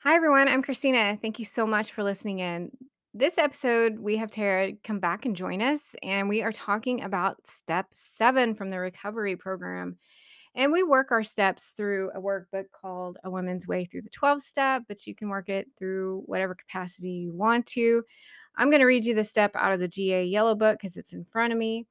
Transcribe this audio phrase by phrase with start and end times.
[0.00, 0.46] Hi, everyone.
[0.46, 1.18] I'm Christina.
[1.20, 2.70] Thank you so much for listening in.
[3.14, 7.38] This episode, we have Terra come back and join us, and we are talking about
[7.46, 9.96] step seven from the recovery program.
[10.54, 14.42] And we work our steps through a workbook called A Woman's Way Through the 12
[14.42, 18.02] Step, but you can work it through whatever capacity you want to.
[18.56, 21.14] I'm going to read you the step out of the GA Yellow Book because it's
[21.14, 21.86] in front of me.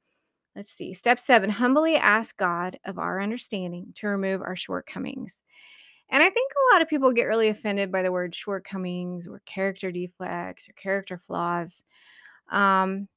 [0.56, 0.94] Let's see.
[0.94, 5.42] Step seven humbly ask God of our understanding to remove our shortcomings.
[6.10, 9.42] And I think a lot of people get really offended by the word shortcomings or
[9.46, 11.82] character defects or character flaws.
[12.52, 13.08] Um,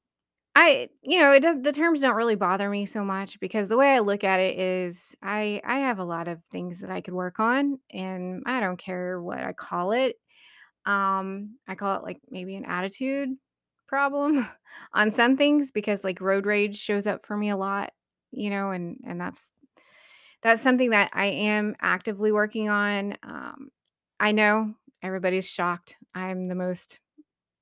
[0.55, 3.77] I, you know, it does the terms don't really bother me so much because the
[3.77, 7.01] way I look at it is I I have a lot of things that I
[7.01, 10.17] could work on and I don't care what I call it.
[10.85, 13.29] Um, I call it like maybe an attitude
[13.87, 14.47] problem
[14.93, 17.91] on some things because like road rage shows up for me a lot,
[18.31, 19.39] you know, and and that's
[20.41, 23.17] that's something that I am actively working on.
[23.23, 23.69] Um,
[24.19, 25.97] I know everybody's shocked.
[26.13, 26.99] I'm the most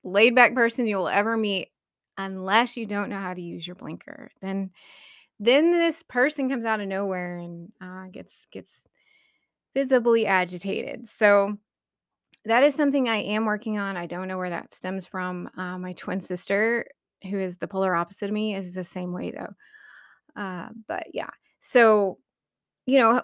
[0.04, 1.70] laid back person you will ever meet
[2.18, 4.32] unless you don't know how to use your blinker.
[4.42, 4.72] Then
[5.40, 8.86] then this person comes out of nowhere and uh, gets gets
[9.76, 11.08] visibly agitated.
[11.10, 11.58] So
[12.46, 13.98] that is something I am working on.
[13.98, 15.50] I don't know where that stems from.
[15.58, 16.88] Uh, my twin sister,
[17.30, 20.42] who is the polar opposite of me, is the same way though.
[20.42, 21.30] Uh, but yeah,
[21.60, 22.18] so
[22.88, 23.24] you know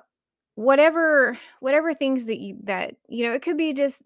[0.56, 4.04] whatever whatever things that you that you know it could be just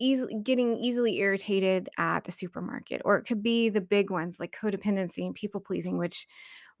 [0.00, 4.56] easily getting easily irritated at the supermarket or it could be the big ones like
[4.60, 6.26] codependency and people pleasing which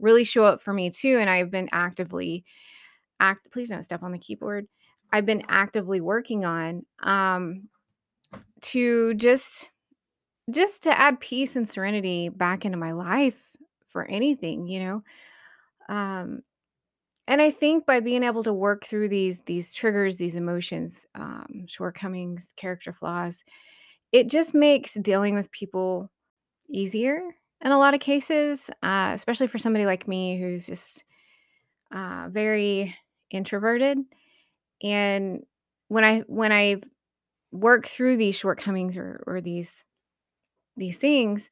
[0.00, 2.44] really show up for me too and i've been actively
[3.20, 4.66] act please don't step on the keyboard.
[5.12, 7.68] I've been actively working on um
[8.62, 9.70] to just
[10.50, 13.38] just to add peace and serenity back into my life
[13.88, 15.04] for anything you know?
[15.88, 16.42] Um
[17.28, 21.66] and I think by being able to work through these these triggers, these emotions, um,
[21.68, 23.44] shortcomings, character flaws,
[24.12, 26.10] it just makes dealing with people
[26.72, 27.20] easier
[27.62, 31.04] in a lot of cases, uh, especially for somebody like me who's just
[31.92, 32.96] uh, very
[33.30, 33.98] introverted.
[34.82, 35.44] And
[35.88, 36.80] when I when I
[37.52, 39.84] work through these shortcomings or or these
[40.78, 41.50] these things,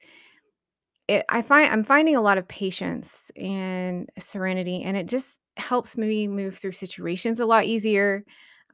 [1.09, 5.97] it, I find I'm finding a lot of patience and serenity, and it just helps
[5.97, 8.25] me move through situations a lot easier.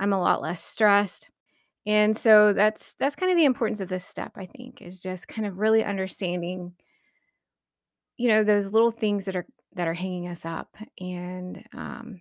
[0.01, 1.29] I'm a lot less stressed.
[1.87, 5.29] And so that's that's kind of the importance of this step, I think, is just
[5.29, 6.75] kind of really understanding,
[8.17, 12.21] you know, those little things that are that are hanging us up and um,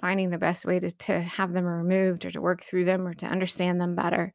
[0.00, 3.14] finding the best way to to have them removed or to work through them or
[3.14, 4.32] to understand them better.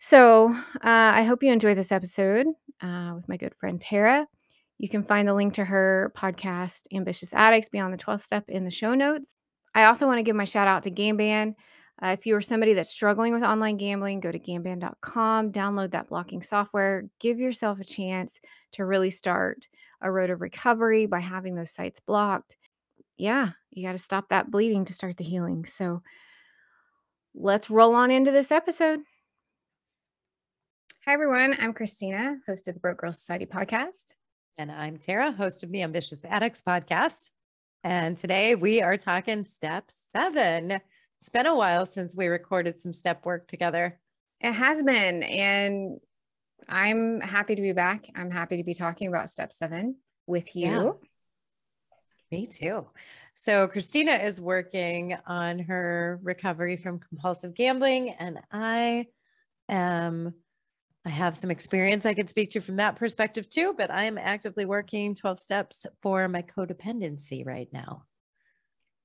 [0.00, 2.46] So uh, I hope you enjoy this episode
[2.80, 4.26] uh, with my good friend Terra.
[4.78, 8.64] You can find the link to her podcast, Ambitious Addicts Beyond the 12th Step, in
[8.64, 9.34] the show notes.
[9.74, 11.54] I also want to give my shout out to Gamban.
[12.00, 16.08] Uh, if you are somebody that's struggling with online gambling, go to gamban.com, download that
[16.08, 18.38] blocking software, give yourself a chance
[18.72, 19.66] to really start
[20.00, 22.56] a road of recovery by having those sites blocked.
[23.16, 25.66] Yeah, you got to stop that bleeding to start the healing.
[25.76, 26.02] So
[27.34, 29.00] let's roll on into this episode.
[31.04, 31.56] Hi, everyone.
[31.58, 34.12] I'm Christina, host of the Broke Girl Society podcast.
[34.58, 37.30] And I'm Terra, host of the Ambitious Addicts podcast.
[37.84, 40.80] And today we are talking step seven.
[41.20, 44.00] It's been a while since we recorded some step work together.
[44.40, 45.22] It has been.
[45.22, 46.00] And
[46.68, 48.06] I'm happy to be back.
[48.16, 49.94] I'm happy to be talking about step seven
[50.26, 50.98] with you.
[52.32, 52.38] Yeah.
[52.40, 52.84] Me too.
[53.36, 59.06] So, Christina is working on her recovery from compulsive gambling, and I
[59.68, 60.34] am
[61.08, 64.18] I have some experience I could speak to from that perspective too, but I am
[64.18, 68.02] actively working 12 steps for my codependency right now.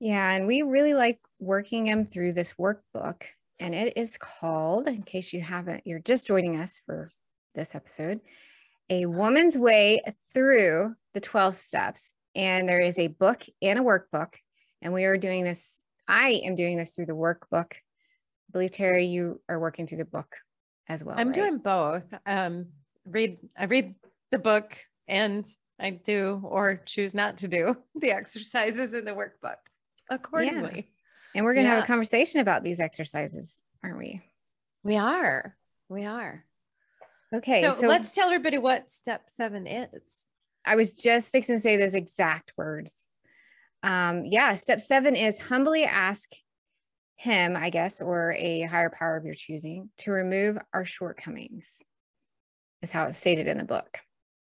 [0.00, 3.22] Yeah, and we really like working them through this workbook.
[3.58, 7.08] And it is called, in case you haven't, you're just joining us for
[7.54, 8.20] this episode,
[8.90, 10.02] A Woman's Way
[10.34, 12.12] Through the 12 Steps.
[12.34, 14.34] And there is a book and a workbook.
[14.82, 17.72] And we are doing this, I am doing this through the workbook.
[17.72, 20.36] I believe, Terry, you are working through the book
[20.88, 21.16] as well.
[21.18, 21.34] I'm right?
[21.34, 22.04] doing both.
[22.26, 22.66] Um,
[23.06, 23.94] read I read
[24.30, 24.76] the book
[25.08, 25.46] and
[25.78, 29.56] I do or choose not to do the exercises in the workbook
[30.10, 30.72] accordingly.
[30.74, 30.90] Yeah.
[31.36, 31.76] And we're going to yeah.
[31.76, 34.22] have a conversation about these exercises, aren't we?
[34.84, 35.56] We are.
[35.88, 36.44] We are.
[37.34, 37.62] Okay.
[37.62, 40.16] So, so let's tell everybody what step seven is.
[40.64, 42.92] I was just fixing to say those exact words.
[43.82, 46.30] Um, yeah, step seven is humbly ask
[47.16, 51.82] him, I guess, or a higher power of your choosing to remove our shortcomings,
[52.82, 53.98] is how it's stated in the book.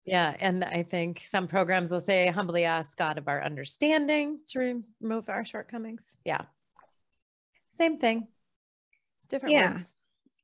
[0.05, 0.35] Yeah.
[0.39, 5.29] And I think some programs will say, humbly ask God of our understanding to remove
[5.29, 6.17] our shortcomings.
[6.25, 6.43] Yeah.
[7.73, 8.29] Same thing.
[9.29, 9.73] Different yeah.
[9.73, 9.93] words.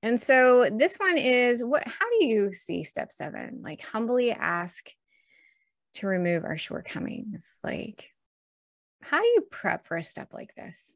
[0.03, 3.61] And so this one is what how do you see step 7?
[3.62, 4.91] Like humbly ask
[5.94, 7.59] to remove our shortcomings.
[7.62, 8.09] Like
[9.00, 10.93] how do you prep for a step like this?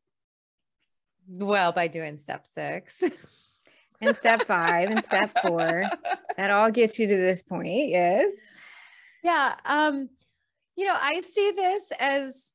[1.28, 3.02] Well, by doing step 6.
[4.00, 5.84] and step 5 and step 4.
[6.36, 7.88] That all gets you to this point.
[7.88, 8.30] Yes.
[9.24, 10.10] Yeah, um
[10.76, 12.52] you know, I see this as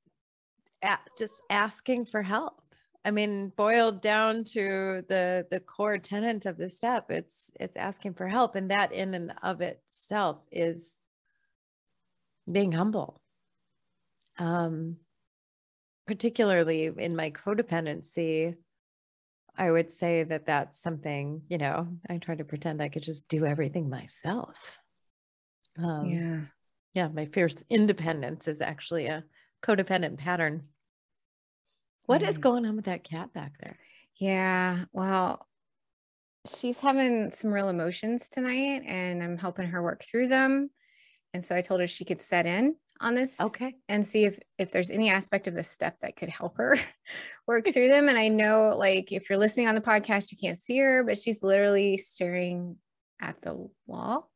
[1.18, 2.62] just asking for help
[3.04, 8.14] I mean, boiled down to the the core tenant of the step, it's it's asking
[8.14, 11.00] for help, and that in and of itself is
[12.52, 13.20] being humble.
[14.38, 14.98] Um,
[16.12, 18.56] particularly in my codependency,
[19.58, 21.44] I would say that that's something.
[21.48, 24.80] You know, I try to pretend I could just do everything myself.
[25.82, 26.40] Um, yeah,
[26.94, 27.08] yeah.
[27.08, 29.24] My fierce independence is actually a
[29.64, 30.64] codependent pattern
[32.06, 33.78] what is going on with that cat back there?
[34.20, 34.84] Yeah.
[34.92, 35.48] Well,
[36.46, 40.72] she's having some real emotions tonight and I'm helping her work through them.
[41.34, 43.76] And so I told her she could set in on this okay.
[43.90, 46.76] and see if if there's any aspect of this step that could help her
[47.48, 48.08] work through them.
[48.08, 51.18] And i know like if you're listening on the podcast you can't see her but
[51.18, 52.78] she's literally staring
[53.20, 54.30] at the wall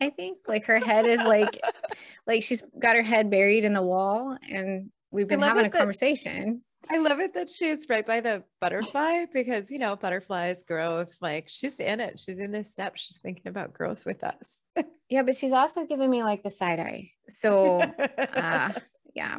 [0.00, 0.38] i think.
[0.46, 1.60] Like her head is like
[2.26, 6.62] like she's got her head buried in the wall and we've been having a conversation
[6.92, 11.48] I love it that she's right by the butterfly because you know butterflies growth like
[11.48, 14.58] she's in it she's in this step she's thinking about growth with us.
[15.08, 17.10] Yeah but she's also giving me like the side eye.
[17.28, 18.72] So uh,
[19.14, 19.38] yeah.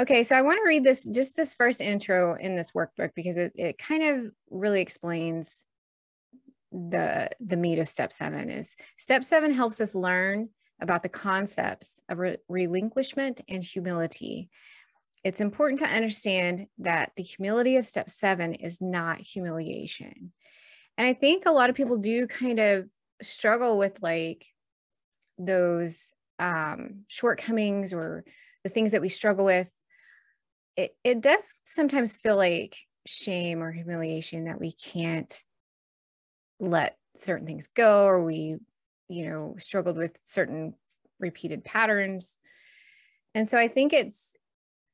[0.00, 3.36] Okay so I want to read this just this first intro in this workbook because
[3.36, 5.64] it, it kind of really explains
[6.72, 10.50] the the meat of step seven is step seven helps us learn
[10.80, 14.48] about the concepts of re- relinquishment and humility
[15.22, 20.32] it's important to understand that the humility of step seven is not humiliation.
[20.96, 22.88] And I think a lot of people do kind of
[23.22, 24.46] struggle with like
[25.38, 28.24] those um, shortcomings or
[28.64, 29.70] the things that we struggle with.
[30.76, 32.76] It, it does sometimes feel like
[33.06, 35.34] shame or humiliation that we can't
[36.58, 38.56] let certain things go or we,
[39.08, 40.74] you know, struggled with certain
[41.18, 42.38] repeated patterns.
[43.34, 44.34] And so I think it's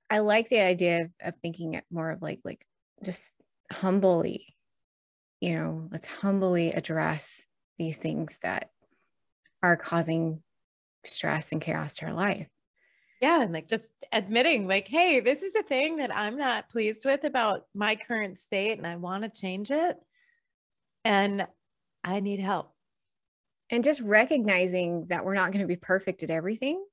[0.09, 2.65] I like the idea of, of thinking it more of like like
[3.03, 3.33] just
[3.73, 4.55] humbly,
[5.41, 7.45] you know, let's humbly address
[7.79, 8.71] these things that
[9.63, 10.43] are causing
[11.05, 12.47] stress and chaos to our life.
[13.21, 13.43] Yeah.
[13.43, 17.25] And like just admitting, like, hey, this is a thing that I'm not pleased with
[17.25, 19.97] about my current state and I want to change it.
[21.05, 21.47] And
[22.05, 22.73] I need help.
[23.71, 26.85] And just recognizing that we're not going to be perfect at everything.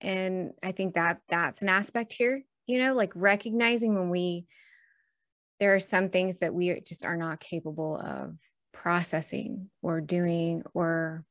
[0.00, 4.44] And I think that that's an aspect here you know, like recognizing when we,
[5.58, 8.36] there are some things that we just are not capable of
[8.72, 11.24] processing or doing or,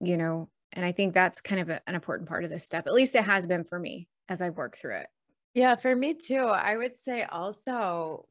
[0.00, 2.86] you know, and I think that's kind of a, an important part of this step.
[2.86, 5.06] At least it has been for me as I've worked through it.
[5.52, 6.38] Yeah, for me too.
[6.38, 8.26] I would say also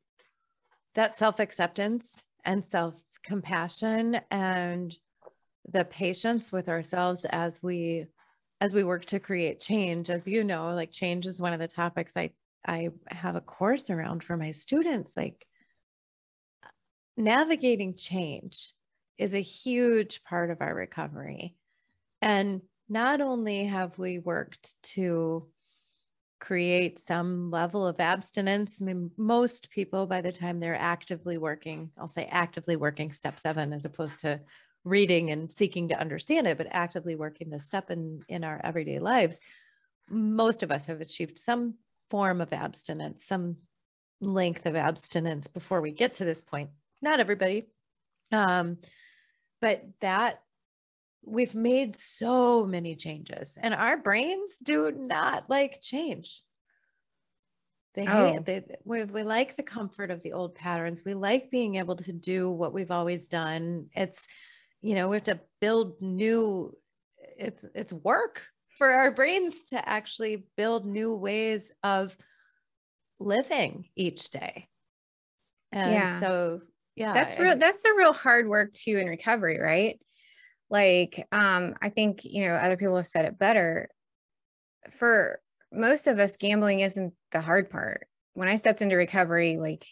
[0.95, 4.95] that self acceptance and self compassion and
[5.69, 8.07] the patience with ourselves as we
[8.61, 11.67] as we work to create change as you know like change is one of the
[11.67, 12.29] topics i
[12.65, 15.45] i have a course around for my students like
[17.17, 18.71] navigating change
[19.17, 21.55] is a huge part of our recovery
[22.21, 25.47] and not only have we worked to
[26.41, 28.81] create some level of abstinence.
[28.81, 33.39] I mean, most people, by the time they're actively working, I'll say actively working step
[33.39, 34.41] seven, as opposed to
[34.83, 38.99] reading and seeking to understand it, but actively working this step in, in our everyday
[38.99, 39.39] lives,
[40.09, 41.75] most of us have achieved some
[42.09, 43.57] form of abstinence, some
[44.19, 46.69] length of abstinence before we get to this point.
[47.01, 47.67] Not everybody.
[48.31, 48.77] Um,
[49.61, 50.41] but that
[51.23, 56.41] we've made so many changes and our brains do not like change.
[57.93, 58.43] They hate oh.
[58.45, 61.03] they, we, we like the comfort of the old patterns.
[61.05, 63.89] We like being able to do what we've always done.
[63.93, 64.27] It's
[64.81, 66.75] you know we have to build new
[67.37, 68.43] it's it's work
[68.77, 72.15] for our brains to actually build new ways of
[73.19, 74.67] living each day.
[75.71, 76.19] And yeah.
[76.19, 76.61] so
[76.95, 79.99] yeah that's real that's the real hard work too in recovery right?
[80.69, 83.89] Like um i think you know other people have said it better.
[84.97, 85.39] For
[85.71, 88.07] most of us gambling isn't the hard part.
[88.33, 89.85] When i stepped into recovery like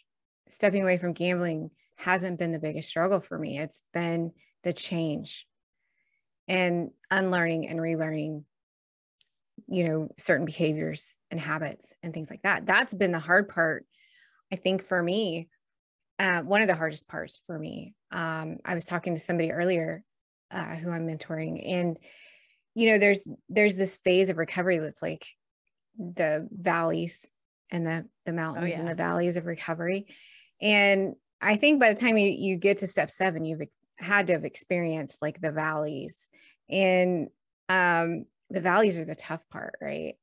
[0.50, 3.60] stepping away from gambling hasn't been the biggest struggle for me.
[3.60, 4.32] It's been
[4.64, 5.46] the change
[6.48, 8.44] and unlearning and relearning
[9.68, 13.86] you know certain behaviors and habits and things like that that's been the hard part
[14.52, 15.48] i think for me
[16.20, 17.96] uh, one of the hardest parts for me.
[18.12, 20.04] Um, I was talking to somebody earlier
[20.52, 21.98] uh, who I'm mentoring, and
[22.76, 25.26] you know, there's there's this phase of recovery that's like
[25.98, 27.26] the valleys
[27.72, 28.80] and the the mountains oh, yeah.
[28.80, 30.08] and the valleys of recovery.
[30.62, 33.62] And I think by the time you you get to step seven, you've
[34.00, 36.28] had to have experienced like the valleys,
[36.70, 37.28] and
[37.68, 40.16] um, the valleys are the tough part, right?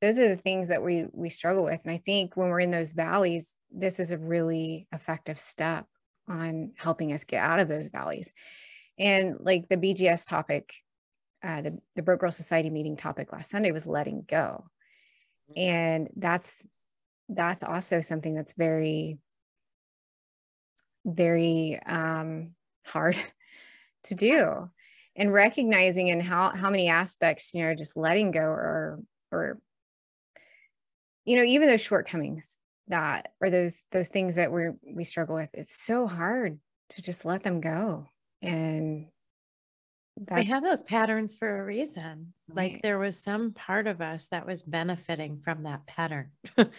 [0.00, 2.70] Those are the things that we we struggle with, and I think when we're in
[2.70, 5.86] those valleys, this is a really effective step
[6.28, 8.30] on helping us get out of those valleys.
[8.98, 10.74] And like the BGS topic,
[11.42, 14.64] uh, the the Broke Girl Society meeting topic last Sunday was letting go,
[15.56, 16.50] and that's
[17.28, 19.18] that's also something that's very
[21.04, 22.54] very um,
[22.88, 23.16] hard
[24.04, 24.70] to do.
[25.16, 29.00] And recognizing and how how many aspects you know just letting go or
[29.32, 29.58] or
[31.24, 35.50] you know even those shortcomings that or those those things that we we struggle with
[35.54, 38.06] it's so hard to just let them go.
[38.42, 39.06] And
[40.30, 42.32] we have those patterns for a reason.
[42.48, 42.72] Right.
[42.72, 46.30] like there was some part of us that was benefiting from that pattern.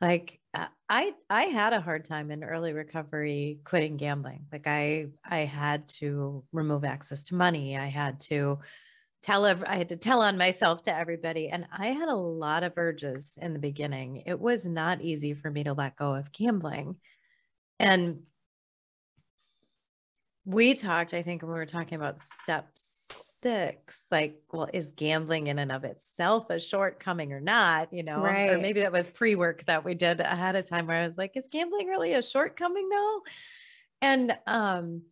[0.00, 4.46] Like Uh, i i had a hard time in early recovery quitting gambling.
[4.50, 7.76] Like i i had to remove access to money.
[7.76, 8.58] I had to
[9.22, 11.48] tell i had to tell on myself to everybody.
[11.48, 14.22] And i had a lot of urges in the beginning.
[14.26, 16.96] It was not easy for me to let go of gambling.
[17.78, 18.20] And
[20.46, 22.95] we talked i think when we were talking about steps
[23.42, 28.20] six like well is gambling in and of itself a shortcoming or not you know?
[28.20, 28.50] Right.
[28.50, 31.36] or maybe that was pre-work that we did ahead of time where i was like
[31.36, 33.22] is gambling really a shortcoming though?
[34.02, 35.02] And um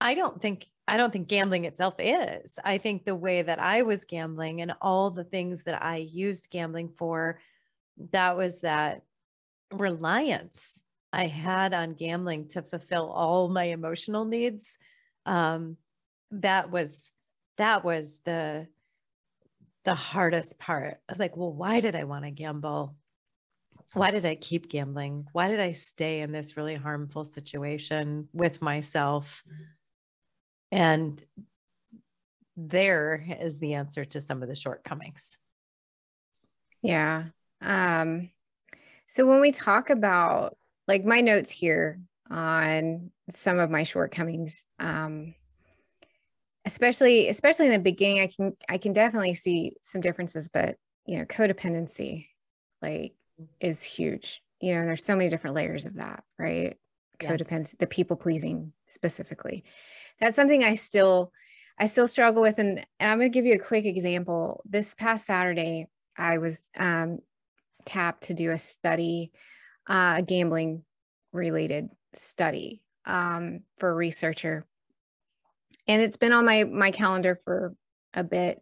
[0.00, 2.58] i don't think i don't think gambling itself is.
[2.64, 6.50] I think the way that i was gambling and all the things that i used
[6.50, 7.38] gambling for
[8.10, 9.02] that was that
[9.72, 10.82] reliance
[11.12, 14.78] i had on gambling to fulfill all my emotional needs
[15.26, 15.76] um
[16.30, 17.11] that was
[17.58, 18.66] that was the
[19.84, 20.98] the hardest part.
[21.08, 22.96] Was like, well, why did I want to gamble?
[23.94, 25.26] Why did I keep gambling?
[25.32, 29.42] Why did I stay in this really harmful situation with myself?
[30.70, 31.22] And
[32.56, 35.36] there is the answer to some of the shortcomings.
[36.80, 37.24] Yeah.
[37.60, 38.30] Um,
[39.06, 40.56] so when we talk about
[40.88, 45.34] like my notes here on some of my shortcomings, um,
[46.64, 50.76] especially especially in the beginning i can i can definitely see some differences but
[51.06, 52.26] you know codependency
[52.80, 53.14] like
[53.60, 56.76] is huge you know there's so many different layers of that right?
[57.20, 57.32] Yes.
[57.32, 59.64] codependency the people pleasing specifically.
[60.20, 61.32] That's something i still
[61.78, 64.62] i still struggle with and, and i'm going to give you a quick example.
[64.64, 67.18] This past saturday i was um,
[67.84, 69.32] tapped to do a study
[69.88, 70.84] uh, a gambling
[71.32, 74.66] related study um, for a researcher
[75.88, 77.74] and it's been on my my calendar for
[78.14, 78.60] a bit.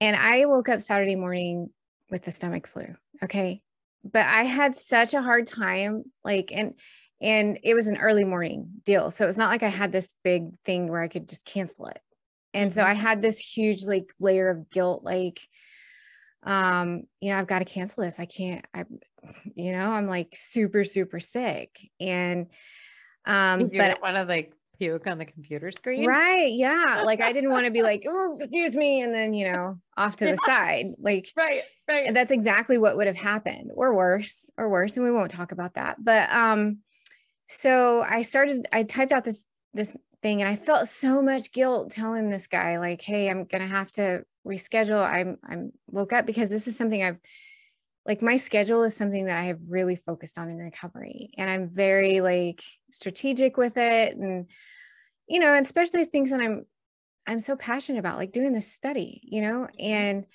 [0.00, 1.70] And i woke up saturday morning
[2.10, 3.60] with the stomach flu okay?
[4.04, 6.74] But i had such a hard time like and
[7.20, 9.10] and it was an early morning deal.
[9.10, 12.00] So it's not like i had this big thing where i could just cancel it.
[12.54, 13.00] And so i mm-hmm.
[13.00, 15.40] had this huge like layer of guilt like
[16.44, 18.18] um you know i've got to cancel this.
[18.18, 18.84] I can't i
[19.56, 21.76] you know i'm like super super sick.
[21.98, 22.46] And
[23.26, 26.06] um you but one of like puke on the computer screen.
[26.06, 26.52] Right.
[26.52, 27.02] Yeah.
[27.04, 29.02] Like I didn't want to be like, oh, excuse me.
[29.02, 30.92] And then, you know, off to the side.
[30.98, 31.62] Like, right.
[31.88, 32.06] Right.
[32.06, 34.96] And that's exactly what would have happened or worse or worse.
[34.96, 35.96] And we won't talk about that.
[36.02, 36.78] But, um,
[37.48, 39.42] so I started, I typed out this,
[39.72, 43.62] this thing and I felt so much guilt telling this guy like, Hey, I'm going
[43.62, 45.02] to have to reschedule.
[45.02, 47.18] I'm, I'm woke up because this is something I've,
[48.06, 51.68] like my schedule is something that I have really focused on in recovery and I'm
[51.68, 54.46] very like strategic with it and
[55.28, 56.64] you know especially things that I'm
[57.26, 59.80] I'm so passionate about like doing this study you know mm-hmm.
[59.80, 60.26] and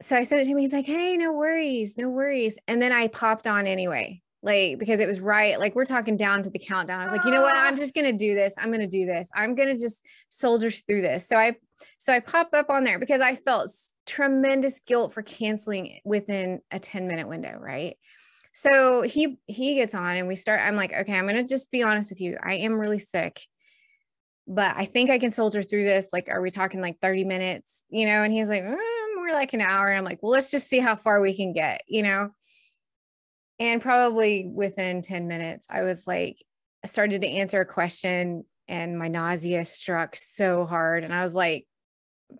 [0.00, 2.92] so I sent it to him he's like hey no worries no worries and then
[2.92, 6.58] I popped on anyway like because it was right like we're talking down to the
[6.58, 7.00] countdown.
[7.00, 7.56] I was like you know what?
[7.56, 8.54] I'm just going to do this.
[8.58, 9.28] I'm going to do this.
[9.34, 11.28] I'm going to just soldier through this.
[11.28, 11.54] So i
[11.98, 13.70] so i popped up on there because i felt
[14.06, 17.96] tremendous guilt for canceling within a 10 minute window right?
[18.52, 21.70] So he he gets on and we start i'm like okay i'm going to just
[21.70, 22.36] be honest with you.
[22.42, 23.40] I am really sick
[24.48, 26.08] but i think i can soldier through this.
[26.12, 28.22] Like are we talking like 30 minutes you know?
[28.22, 28.76] And he's like mm,
[29.14, 29.88] more like an hour.
[29.88, 32.30] And i'm like well let's just see how far we can get you know
[33.62, 36.36] and probably within 10 minutes, I was like,
[36.82, 41.04] I started to answer a question and my nausea struck so hard.
[41.04, 41.66] And I was like,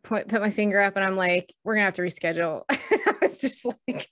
[0.02, 2.62] put, put my finger up and I'm like, we're gonna have to reschedule.
[2.70, 4.08] I was just like,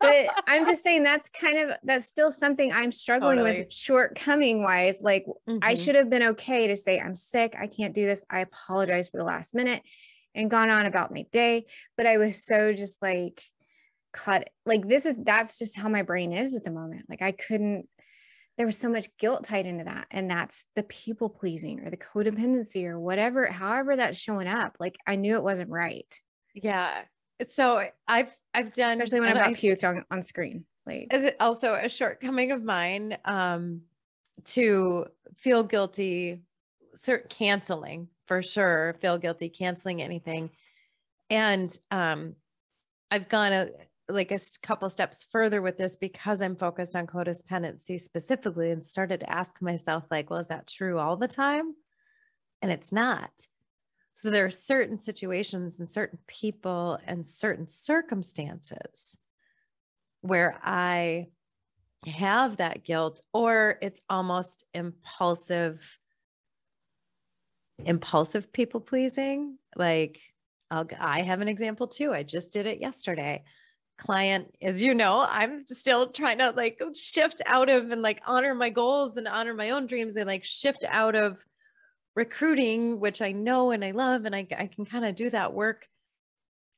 [0.00, 3.60] but I'm just saying that's kind of that's still something I'm struggling Totally.
[3.64, 5.02] with shortcoming wise.
[5.02, 5.26] Like
[5.60, 5.84] I Mhm.
[5.84, 8.24] should have been okay to say I'm sick, I can't do this.
[8.30, 9.82] I apologize for the last minute
[10.34, 11.66] and gone on about my day,
[11.98, 13.42] but I was so just like
[14.12, 17.06] caught like this is that's just how my brain is at the moment.
[17.08, 17.88] Like I couldn't
[18.56, 21.96] there was so much guilt tied into that and that's the people pleasing or the
[21.96, 24.76] codependency or whatever however that's showing up.
[24.80, 26.12] Like I knew it wasn't right,
[26.54, 27.02] Yeah.
[27.48, 30.64] So I've I've done especially when I'm I puked on, on screen.
[30.86, 33.82] Like is it also a shortcoming of mine um
[34.44, 36.42] to feel guilty
[36.96, 40.50] cert canceling for sure feel guilty canceling anything
[41.30, 42.34] and um
[43.10, 43.68] i've gone a
[44.08, 49.20] like a couple steps further with this because i'm focused on codependency specifically and started
[49.20, 51.74] to ask myself like well is that true all the time?
[52.62, 53.30] And it's not.
[54.14, 59.16] So there are certain situations and certain people and certain circumstances
[60.22, 61.28] where I
[62.04, 65.98] have that guilt or it's almost impulsive
[67.84, 70.20] impulsive people pleasing like
[70.70, 72.12] I'll, I have an example too.
[72.12, 73.44] I just did it yesterday
[73.98, 78.54] client as you know I'm still trying to like shift out of and like honor
[78.54, 81.44] my goals and honor my own dreams and like shift out of
[82.14, 85.52] recruiting which I know and I love and I, I can kind of do that
[85.52, 85.88] work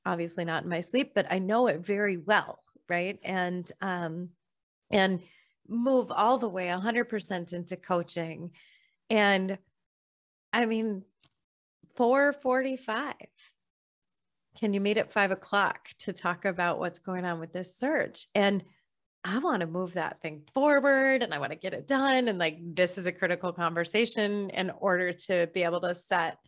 [0.07, 3.19] obviously not in my sleep but I know it very well right?
[3.23, 4.31] And um
[4.91, 5.23] and
[5.69, 8.51] move all the way 100% into coaching.
[9.09, 9.57] And
[10.53, 11.05] i mean
[11.97, 13.15] 445
[14.61, 18.27] can you meet at five o'clock to talk about what's going on with this search?
[18.35, 18.63] And
[19.23, 22.39] i want to move that thing forward and i want to get it done and
[22.39, 26.39] like this is a critical conversation in order to be able to set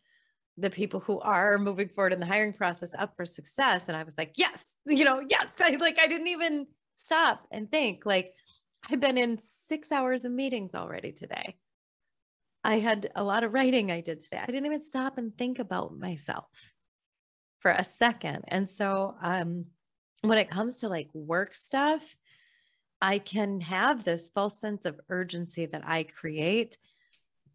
[0.59, 3.89] the people who are moving forward in the hiring process up for success.
[3.89, 5.55] And i was like yes you know yes.
[5.61, 6.67] I like i didn't even
[6.97, 8.07] stop and think.
[8.07, 8.33] Like
[8.91, 11.57] i've been in six hours of meetings already today.
[12.65, 14.41] I had a lot of writing i did today.
[14.43, 16.47] I didn't even stop and think about myself
[17.63, 19.65] for a second and so um
[20.23, 22.17] when it comes to like work stuff
[23.01, 26.77] i can have this false sense of urgency that i create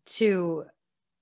[0.06, 0.64] to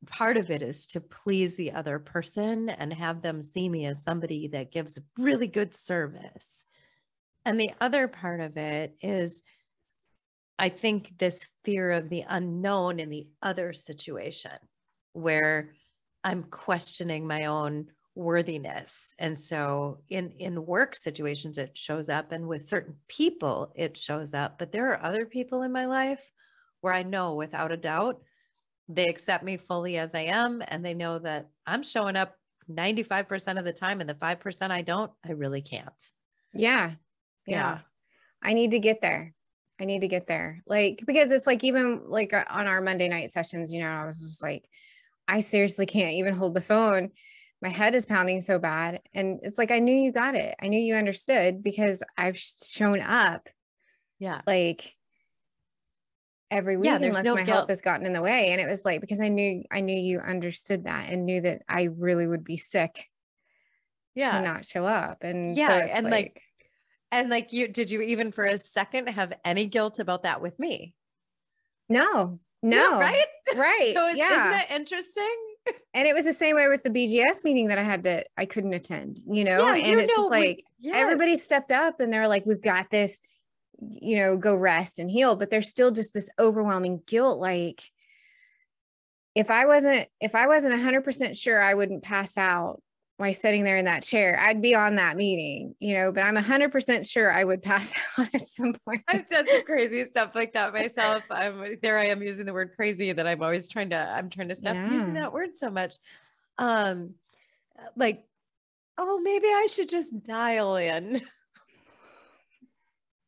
[0.06, 4.04] part of it is to please the other person and have them see me as
[4.04, 6.65] somebody that gives really good service.
[7.43, 9.43] And the other part of it is,
[10.58, 14.58] I think, this fear of the unknown in the other situation
[15.13, 15.71] where
[16.24, 19.13] I'm questioning my own worthiness.
[19.19, 24.34] And so in in work situations it shows up and with certain people it shows
[24.34, 26.32] up, but there are other people in my life
[26.82, 28.21] where I know without a doubt
[28.88, 32.36] they accept me fully as I am and they know that I'm showing up
[32.69, 35.89] 95% of the time and the 5% I don't, I really can't.
[36.54, 36.93] Yeah.
[37.47, 37.56] Yeah.
[37.56, 37.80] Yeah.
[38.41, 39.34] I need to get there.
[39.80, 40.62] I need to get there.
[40.65, 44.19] Like, because it's like, even like on our Monday night sessions, you know, I was
[44.19, 44.65] just like,
[45.28, 47.10] I seriously can't even hold the phone.
[47.61, 49.01] My head is pounding so bad.
[49.13, 50.55] And it's like, I knew you got it.
[50.61, 53.49] I knew you understood because I've shown up
[54.19, 54.41] Yeah.
[54.45, 54.95] like
[56.51, 57.57] every week Yeah, unless no my guilt.
[57.57, 58.49] health has gotten in the way.
[58.51, 61.63] And it was like, because I knew, I knew you understood that and knew that
[61.67, 63.01] I really would be sick to
[64.19, 64.41] Yeah.
[64.41, 65.23] not show up.
[65.23, 66.41] And Yeah, so and, like, like,
[67.11, 70.59] And like you did you even for a second have any guilt about that with
[70.59, 70.93] me?
[71.89, 73.25] no, no, Yeah, right?
[73.55, 73.93] right.
[73.95, 74.29] So yeah.
[74.31, 75.35] isn't that interesting?
[75.93, 78.45] And it was the same way with the BGS meeting that I had to, I
[78.45, 81.99] couldn't attend, you know, Yeah, and you it's know, just we- like, everybody stepped up
[81.99, 83.19] and they're like, we've got this,
[83.80, 85.36] you know, go rest and heal.
[85.36, 87.39] But there's still just this overwhelming guilt.
[87.39, 87.82] Like,
[89.34, 92.82] if I wasn't, if I wasn't 100% sure I wouldn't pass out
[93.17, 96.36] while sitting there in that chair, I'd be on that meeting, you know, but I'm
[96.36, 99.04] 100% sure I would pass out at some point.
[99.08, 101.23] I've done some crazy stuff like that myself.
[101.30, 101.97] I'm there.
[101.97, 103.97] I am using the word crazy that I'm always trying to.
[103.97, 105.95] I'm trying to stop using that word so much.
[106.58, 107.15] Um,
[107.95, 108.25] like,
[108.97, 111.21] oh, maybe I should just dial in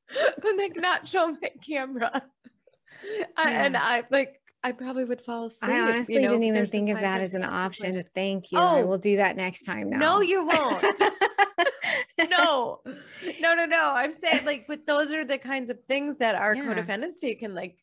[0.43, 2.23] and like not show my camera.
[3.38, 3.84] I, and Yeah.
[3.84, 4.37] I like.
[4.63, 5.72] I probably would fall asleep.
[5.72, 7.86] I you honestly know, didn't even think of that as an option.
[7.86, 8.58] contemplated- Thank you.
[8.60, 8.86] I Oh.
[8.86, 9.98] will do that next time now.
[9.98, 10.84] No, you won't.
[12.30, 12.80] no,
[13.39, 13.91] no, no, no.
[13.93, 16.63] I'm saying like, but those are the kinds of things that our Yeah.
[16.63, 17.78] codependency can like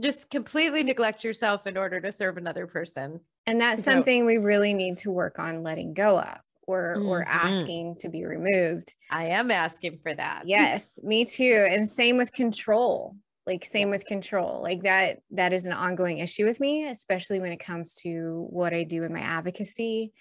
[0.00, 3.20] just completely neglect yourself in order to serve another person.
[3.46, 7.24] And that's So- something we really need to work on letting go of or or
[7.24, 7.28] Mhm.
[7.28, 8.94] asking to be removed.
[9.10, 10.42] I am asking for that.
[10.46, 11.66] Yes, me too.
[11.70, 13.16] And same with control.
[13.46, 14.62] Like same with control.
[14.62, 18.72] Like that that is an ongoing issue with me, especially when it comes to what
[18.72, 20.12] I do in my advocacy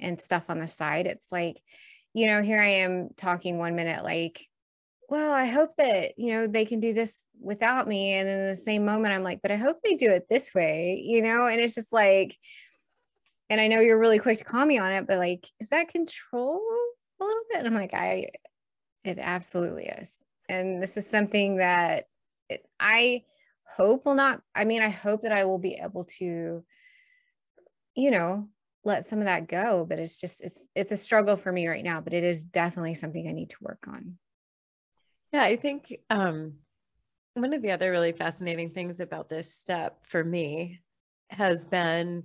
[0.00, 1.06] and stuff on the side.
[1.06, 1.62] It's like,
[2.14, 4.48] you know, here I am talking one minute like
[5.08, 8.12] well, I hope that, you know, they can do this without me.
[8.14, 10.52] And then in the same moment, I'm like, but I hope they do it this
[10.54, 11.46] way, you know?
[11.46, 12.36] And it's just like,
[13.50, 15.88] and I know you're really quick to call me on it, but like, is that
[15.88, 16.62] control
[17.20, 17.58] a little bit?
[17.58, 18.28] And I'm like, I,
[19.04, 20.18] it absolutely is.
[20.48, 22.06] And this is something that
[22.78, 23.24] I
[23.76, 26.64] hope will not, I mean, I hope that I will be able to,
[27.94, 28.48] you know,
[28.84, 31.84] let some of that go, but it's just, it's, it's a struggle for me right
[31.84, 34.18] now, but it is definitely something I need to work on.
[35.32, 36.54] Yeah, I think um,
[37.34, 40.80] one of the other really fascinating things about this step for me
[41.30, 42.24] has been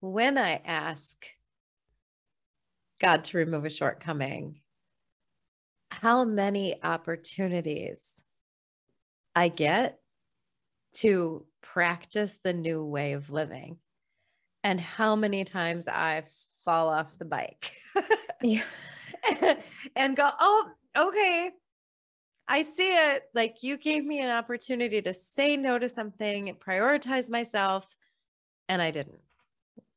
[0.00, 1.16] when I ask
[3.00, 4.60] God to remove a shortcoming,
[5.90, 8.20] how many opportunities
[9.34, 9.98] I get
[10.94, 13.78] to practice the new way of living
[14.62, 16.24] and how many times I
[16.64, 17.72] fall off the bike.
[18.42, 18.64] yeah.
[19.96, 21.50] and go, oh, okay,
[22.48, 27.30] I see it like you gave me an opportunity to say no to something, prioritize
[27.30, 27.94] myself,
[28.68, 29.20] and I didn't.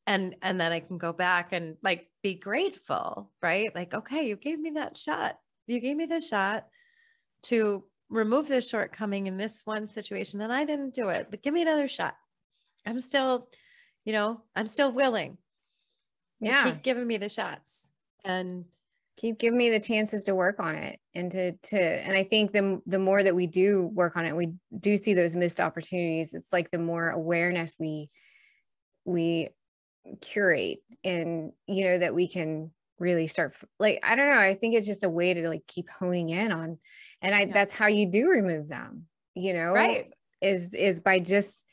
[0.06, 3.74] And and then I can go back and like be grateful, right?
[3.74, 5.38] Like, okay, you gave me that shot.
[5.66, 6.66] You gave me the shot
[7.44, 11.28] to remove the shortcoming in this one situation, and I didn't do it.
[11.30, 12.14] But give me another shot.
[12.86, 13.48] I'm still,
[14.04, 15.38] you know, I'm still willing.
[16.40, 16.64] Yeah.
[16.64, 17.90] keep giving me the shots.
[18.24, 18.64] And
[19.16, 22.52] keep giving me the chances to work on it and to to and i think
[22.52, 26.34] the the more that we do work on it we do see those missed opportunities
[26.34, 28.10] it's like the more awareness we
[29.04, 29.48] we
[30.20, 34.74] curate and you know that we can really start like i don't know i think
[34.74, 36.78] it's just a way to like keep honing in on
[37.22, 37.52] and i yeah.
[37.52, 41.64] that's how you do remove them you know right is is by just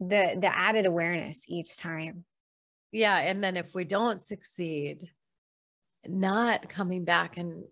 [0.00, 2.24] the the added awareness each time
[2.92, 5.10] yeah and then if we don't succeed
[6.08, 7.64] not coming back and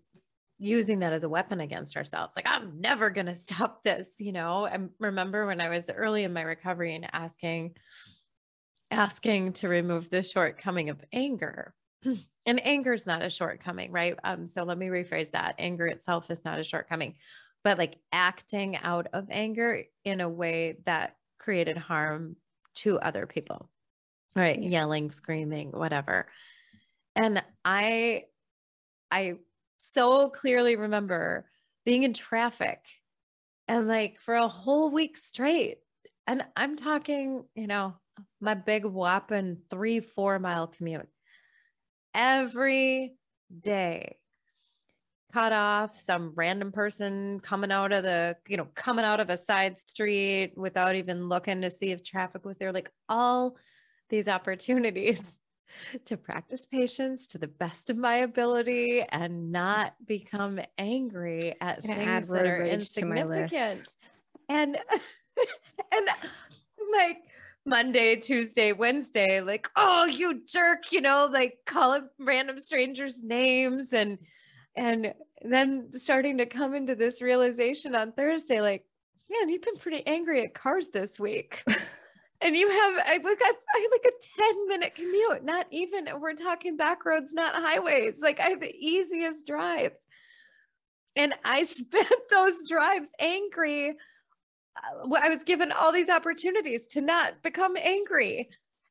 [0.57, 2.33] using that as a weapon against ourselves.
[2.35, 4.15] Like, I'm never going to stop this.
[4.19, 7.75] You know, I remember when I was early in my recovery and asking,
[8.91, 11.73] asking to remove the shortcoming of anger.
[12.47, 14.15] And anger is not a shortcoming, right?
[14.23, 15.55] Um, so let me rephrase that.
[15.57, 17.15] Anger itself is not a shortcoming,
[17.63, 22.35] but like acting out of anger in a way that created harm
[22.75, 23.67] to other people,
[24.35, 24.61] right?
[24.61, 26.27] Yelling, screaming, whatever.
[27.15, 28.25] And I
[29.09, 29.39] I
[29.77, 31.49] so clearly remember
[31.83, 32.79] being in traffic
[33.67, 35.79] and like for a whole week straight.
[36.27, 37.95] And I'm talking, you know,
[38.39, 41.07] my big whopping three, four mile commute
[42.15, 43.13] every
[43.61, 44.15] day.
[45.33, 49.35] Cut off some random person coming out of the, you know, coming out of a
[49.35, 52.71] side street without even looking to see if traffic was there.
[52.71, 53.57] Like all
[54.09, 55.39] these opportunities
[56.05, 62.29] to practice patience to the best of my ability and not become angry at things
[62.29, 63.89] that are insignificant.
[64.47, 64.77] And
[65.91, 66.07] and
[66.93, 67.23] like
[67.65, 74.19] Monday, Tuesday, Wednesday, like, oh, you jerk, you know, like calling random strangers names and
[74.77, 78.83] and then starting to come into this realization on Thursday, like,
[79.29, 81.63] man, you've been pretty angry at cars this week.
[82.41, 86.33] and you have I look at I like a 10 minute commute, not even we're
[86.33, 88.21] talking back roads, not highways.
[88.21, 89.93] Like I have the easiest drive.
[91.15, 93.95] And I spent those drives angry.
[94.75, 98.49] Uh, I was given all these opportunities to not become angry.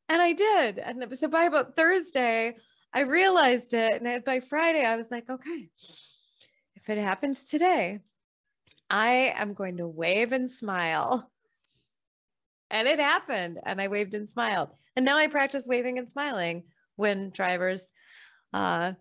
[0.08, 0.78] And I did.
[0.78, 2.56] And so by about Thursday,
[2.92, 4.02] I realized it.
[4.02, 5.68] And by Friday, I was like, okay,
[6.76, 8.00] if it happens today,
[8.90, 11.30] I am going to wave and smile
[12.74, 13.60] and it happened.
[13.64, 14.70] And I waved and smiled.
[14.96, 16.64] And now I practice waving and smiling
[16.96, 17.86] when drivers
[18.52, 18.94] uh,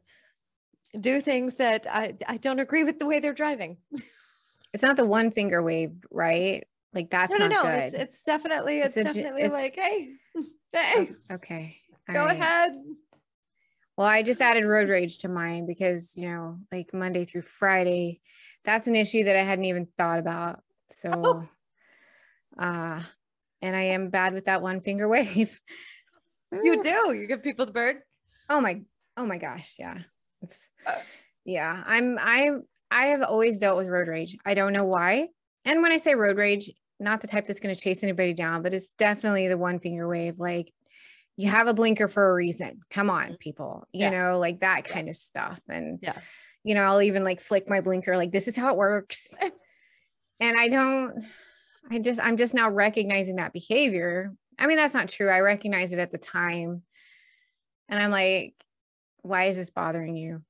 [1.00, 3.78] do things that I, I don't agree with the way they're driving.
[4.74, 6.66] It's not the one finger wave, right?
[6.94, 7.62] Like that's no, no, no.
[7.64, 7.80] Good.
[7.80, 10.10] It's, it's definitely, it's, it's definitely a, it's, like, hey,
[10.72, 11.78] hey, okay,
[12.12, 12.40] go right.
[12.40, 12.74] ahead.
[13.98, 18.22] Well, I just added road rage to mine because you know, like Monday through Friday,
[18.64, 20.62] that's an issue that I hadn't even thought about.
[20.92, 21.48] So, oh.
[22.64, 23.02] uh,
[23.62, 25.60] and I am bad with that one finger wave.
[26.52, 27.14] you do.
[27.14, 27.98] You give people the bird.
[28.50, 28.82] Oh my.
[29.18, 29.76] Oh my gosh.
[29.80, 30.00] Yeah.
[30.42, 30.92] It's, uh,
[31.46, 31.84] yeah.
[31.86, 32.20] I'm.
[32.20, 32.52] I.
[32.92, 34.38] I have always dealt with road rage.
[34.46, 35.30] I don't know why.
[35.66, 36.70] And when I say road rage,
[37.04, 40.08] not the type that's going to chase anybody down, but it's definitely the one finger
[40.08, 40.40] wave.
[40.40, 40.72] Like
[41.36, 42.82] you have a blinker for a reason.
[42.90, 43.36] Come on, mm-hmm.
[43.36, 43.88] people.
[43.92, 44.10] You yeah.
[44.10, 45.12] know, like that kind yeah.
[45.12, 45.60] of stuff.
[45.68, 46.18] And yeah,
[46.64, 48.18] you know, I'll even like flick my blinker.
[48.18, 49.28] Like this is how it works.
[50.40, 51.26] and I don't.
[51.92, 54.34] I just, I'm just now recognizing that behavior.
[54.58, 55.30] I mean, that's not true.
[55.30, 56.84] I recognize it at the time.
[57.90, 58.54] And I'm like,
[59.22, 60.44] why is this bothering you?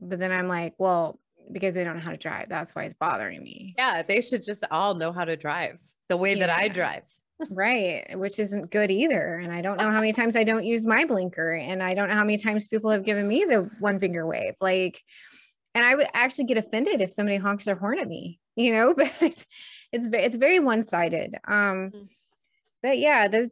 [0.00, 2.48] But then I'm like, well, because they don't know how to drive.
[2.48, 3.74] That's why it's bothering me.
[3.76, 5.78] Yeah, they should just all know how to drive
[6.08, 7.02] the way that I drive.
[7.50, 9.34] Right, which isn't good either.
[9.34, 12.08] And I don't know how many times I don't use my blinker, and I don't
[12.08, 14.54] know how many times people have given me the one finger wave.
[14.60, 15.02] Like,
[15.74, 18.94] and I would actually get offended if somebody honks their horn at me, you know.
[18.94, 19.44] But it's
[19.92, 21.34] it's, very one sided.
[21.48, 22.08] Um, Mm.
[22.80, 23.50] but yeah, the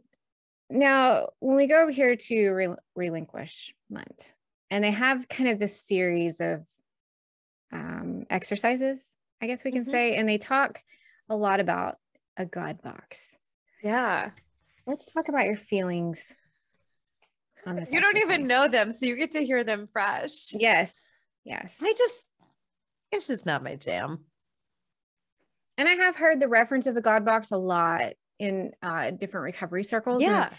[0.69, 4.35] now when we go over here to rel- relinquishment,
[4.71, 6.63] and they have kind of this series of
[7.73, 9.09] um, exercises,
[9.41, 9.91] I guess we can Mhm.
[9.91, 10.83] say, and they talk
[11.29, 11.99] a lot about
[12.37, 13.37] a God box.
[13.83, 14.31] Yeah.
[14.87, 16.35] Let's talk about your feelings
[17.67, 17.91] on this.
[17.93, 20.53] You don't even know them, so you get to hear them fresh.
[20.55, 20.99] Yes.
[21.45, 21.79] Yes.
[21.83, 22.27] I just,
[23.13, 24.25] it's just not my jam.
[25.79, 29.45] And I have heard the reference of the God box a lot in uh, different
[29.45, 30.23] recovery circles.
[30.23, 30.53] and- Yeah.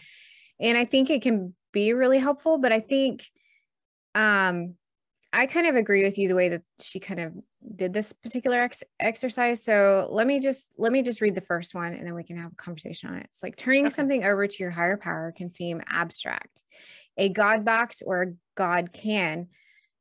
[0.59, 3.25] And, I think it can be really helpful, but I think
[4.13, 4.75] um,
[5.33, 7.33] I kind of agree with you the way that she kind of
[7.75, 9.63] did this particular ex- exercise.
[9.63, 12.37] So let me just let me just read the first one and then we can
[12.37, 13.27] have a conversation on it.
[13.31, 13.93] It's like turning Okay.
[13.95, 16.63] something over to your higher power can seem abstract.
[17.17, 19.47] A God box or a God can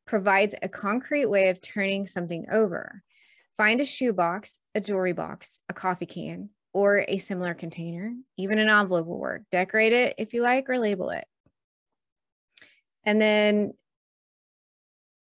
[0.07, 3.03] provides a concrete way of turning something over.
[3.57, 8.15] Find a shoe box, a jewelry box, a coffee can, or a similar container.
[8.37, 9.43] Even an envelope will work.
[9.53, 11.25] Decorate it if you like or label it.
[13.05, 13.75] And then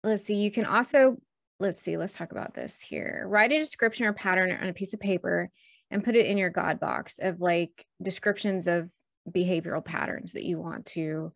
[0.05, 1.17] let's see, you can also,
[1.59, 3.25] let's see, let's talk about this here.
[3.27, 5.49] Write a description or pattern on a piece of paper
[5.91, 8.89] and put it in your God box of like descriptions of
[9.29, 11.33] behavioral patterns that you want to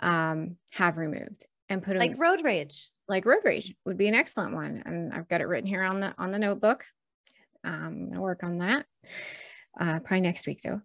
[0.00, 2.88] um, have removed and put them Like road rage.
[3.08, 6.00] like road rage would be an excellent one and i've got it written here on
[6.00, 6.84] the on the notebook
[7.64, 8.84] um, i'm gonna work on that
[9.80, 10.80] uh, probably next week though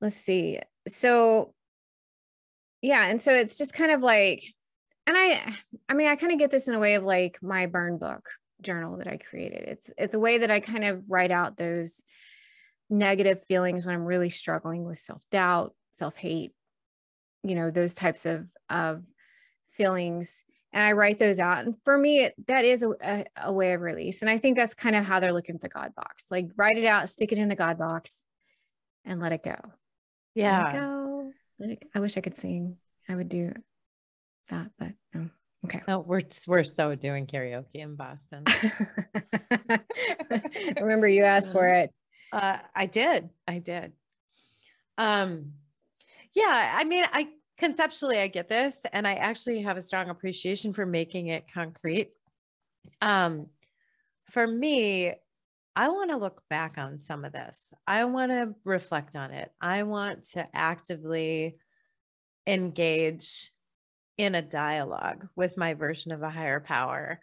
[0.00, 1.52] let's see so
[2.80, 4.44] yeah and so it's just kind of like
[5.10, 5.54] and i
[5.88, 8.28] i mean i kind of get this in a way of like my burn book
[8.62, 12.02] journal that i created it's it's a way that i kind of write out those
[12.88, 16.52] negative feelings when i'm really struggling with self-doubt self-hate
[17.42, 19.02] you know those types of of
[19.72, 20.42] feelings
[20.72, 21.64] and I write those out.
[21.64, 24.20] And for me, it, that is a, a, a way of release.
[24.20, 26.26] And I think that's kind of how they're looking at the God box.
[26.30, 28.22] Like write it out, stick it in the God box,
[29.04, 29.50] and let it go.
[29.50, 29.72] Let it
[30.36, 30.72] Yeah.
[30.72, 31.32] go.
[31.58, 32.76] Let it, I wish I could sing.
[33.08, 33.52] I would do
[34.50, 35.30] that, but no.
[35.66, 35.82] Okay.
[35.86, 38.44] No, we're we're so doing karaoke in Boston.
[40.80, 41.92] Remember, you asked for it.
[42.32, 43.28] Uh, I did.
[43.46, 43.92] I did.
[44.96, 45.52] Um,
[46.34, 50.72] yeah, I mean, I conceptually I get this, and I actually have a strong appreciation
[50.72, 52.10] for making it concrete.
[53.02, 53.48] Um,
[54.30, 55.12] for me,
[55.76, 57.72] I want to look back on some of this.
[57.86, 59.50] I want to reflect on it.
[59.60, 61.56] I want to actively
[62.46, 63.50] engage
[64.20, 67.20] in a dialogue with my version of a higher power.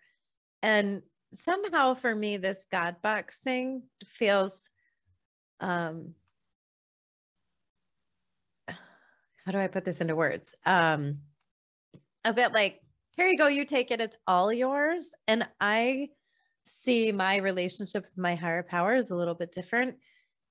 [0.64, 1.04] And
[1.36, 4.60] somehow for me, this God box thing feels
[5.60, 6.16] um
[8.68, 10.56] how do I put this into words?
[10.66, 11.20] Um
[12.26, 12.82] a bit like,
[13.12, 15.12] here you go, you take it, it's all yours.
[15.28, 16.10] And I
[16.64, 19.98] see my relationship with my higher power is a little bit different.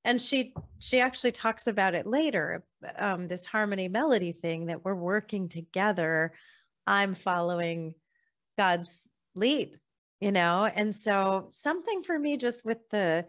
[0.07, 2.65] And she she actually talks about it later,
[2.97, 6.33] um, this harmony melody thing that we're working together.
[6.87, 7.95] I'm following
[8.57, 9.79] God's lead,
[10.21, 13.27] you know, and so something for me just with the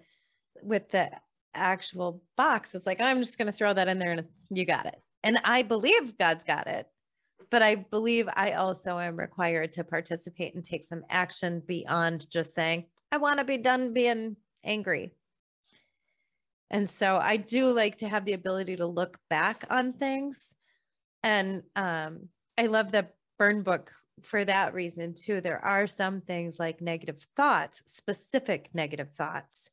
[0.61, 1.09] with the
[1.57, 4.85] actual box is like i'm just going to throw that in there and you got
[4.85, 5.01] it.
[5.23, 6.87] And i believe god's got it
[7.49, 12.53] but i believe i also am required to participate and take some action beyond just
[12.53, 15.11] saying i want to be done being angry
[16.69, 20.53] and so i do like to have the ability to look back on things
[21.23, 23.07] and um, i love the
[23.39, 23.91] burn book
[24.23, 29.69] for that reason too there are some things like negative thoughts specific negative thoughts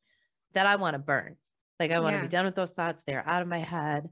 [0.55, 1.35] that I want to burn.
[1.79, 2.23] Like I want to Yeah.
[2.23, 3.03] be done with those thoughts.
[3.05, 4.09] They're out of my head.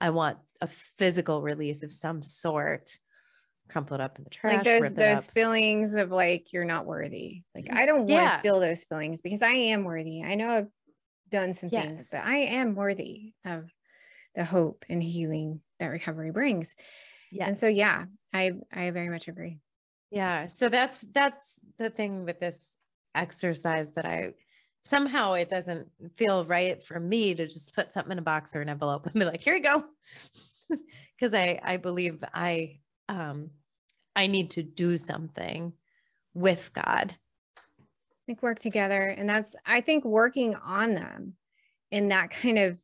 [0.00, 2.96] I want a physical release of some sort.
[3.68, 4.64] Crumple it up in the trash.
[4.64, 7.42] like those those feelings of like you're not worthy.
[7.54, 10.22] Like I don't want to feel those feelings because I am worthy.
[10.22, 10.68] I know
[11.30, 13.70] done some things, but I am worthy of
[14.34, 16.74] the hope and healing that recovery brings.
[17.46, 19.58] And so yeah, I I very much agree.
[20.10, 20.46] Yeah.
[20.46, 22.70] So that's that's the thing with this
[23.14, 24.34] exercise that I
[24.84, 28.60] somehow it doesn't feel right for me to just put something in a box or
[28.60, 29.84] an envelope and be like, here you go.
[31.18, 33.50] Because I I believe I um
[34.14, 35.72] I need to do something
[36.34, 37.16] with God.
[38.26, 41.34] Think work together and that's i think working on them
[41.90, 42.78] in that kind of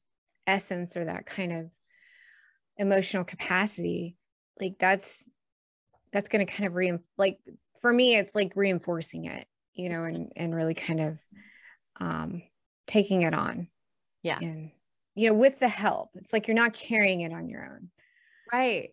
[0.47, 1.71] essence or that kind of
[2.79, 4.17] emotional capacity
[4.61, 5.29] like that's
[6.13, 7.39] that's going to kind of re like
[7.81, 11.19] for me it's like reinforcing it you know, and and really kind of
[12.01, 12.43] um
[12.87, 13.69] taking it on.
[14.23, 14.39] Yeah.
[14.41, 14.71] And
[15.15, 16.11] you know, with the help.
[16.15, 17.91] It's like you're not carrying it on your own.
[18.53, 18.91] Right.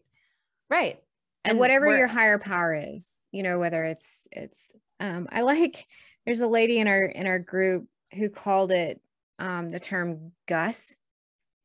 [0.69, 0.99] Right.
[1.45, 5.85] And, and whatever your higher power is, you know, whether it's it's um I like
[6.25, 9.01] there's a lady in our in our group who called it
[9.39, 10.93] um the term Gus,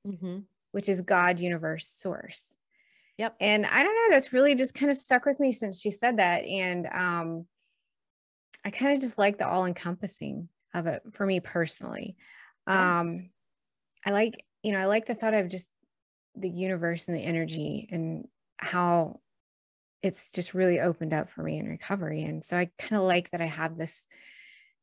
[0.07, 0.41] mm-hmm.
[0.73, 2.55] which is God, universe, source.
[3.19, 3.37] Yep.
[3.41, 6.19] And I don't know, that's really just kind of stuck with me since she said
[6.19, 6.45] that.
[6.45, 7.47] And um
[8.65, 12.17] I kind of just like the all encompassing of it for me personally.
[12.67, 13.31] Um
[14.07, 15.69] I like, you know, I like the thought of just
[16.37, 19.21] the universe and the energy and how
[20.03, 22.23] it's just really opened up for me in recovery.
[22.25, 24.05] And so I kind of like that I have this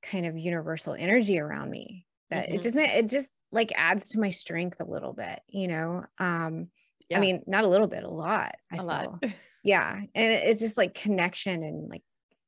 [0.02, 2.56] kind of universal energy around me that mm-hmm.
[2.56, 6.06] it just it just like adds to my strength a little bit, you know.
[6.18, 6.68] Um
[7.10, 7.18] yeah.
[7.18, 8.56] I mean, not a little bit, a lot.
[8.72, 8.86] I a feel.
[8.86, 9.24] lot.
[9.64, 10.00] yeah.
[10.16, 12.04] And it's just like connection and like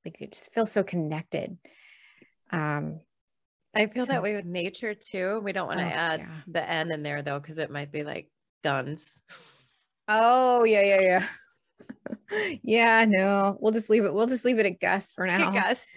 [0.05, 1.57] like it just feels so connected.
[2.51, 2.99] Um
[3.75, 5.41] I feel so, that way with nature too.
[5.43, 6.41] We don't want to oh, add yeah.
[6.47, 8.29] the N in there though, because it might be like
[8.63, 9.23] guns.
[10.07, 11.27] Oh yeah, yeah, yeah.
[12.63, 14.13] yeah, no, we'll just leave it.
[14.13, 15.51] We'll just leave it at Gus for now.
[15.51, 15.87] Gus.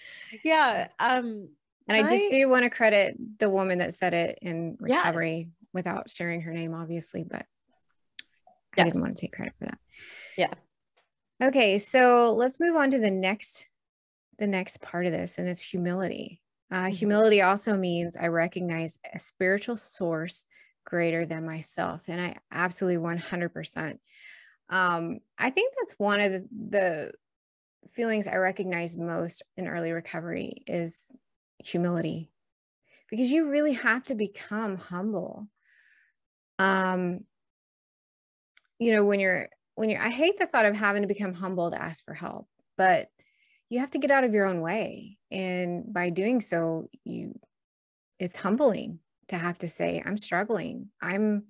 [0.44, 0.88] Yeah.
[0.98, 1.48] Um,
[1.88, 5.36] and I, I just do want to credit the woman that said it in recovery
[5.36, 5.68] yes.
[5.72, 7.46] without sharing her name, obviously, but
[8.76, 9.78] I didn't want to take credit for that.
[10.36, 10.54] Yeah.
[11.42, 13.68] Okay, so let's move on to the next
[14.38, 16.42] the next part of this, and it's humility.
[16.70, 16.92] Uh, mm-hmm.
[16.92, 20.44] Humility also means I recognize a spiritual source
[20.86, 22.00] greater than myself.
[22.08, 23.98] And I absolutely 100%.
[24.68, 27.12] Um, I think that's one of the, the
[27.92, 31.10] feelings I recognize most in early recovery is
[31.58, 32.30] humility.
[33.10, 35.46] Because you really have to become humble.
[36.58, 37.20] Um,
[38.78, 41.70] you know, when you're, when you're, I hate the thought of having to become humble
[41.70, 43.08] to ask for help, but
[43.68, 45.18] you have to get out of your own way.
[45.30, 47.38] And by doing so you
[48.18, 50.88] it's humbling to have to say i'm struggling.
[51.02, 51.44] I'm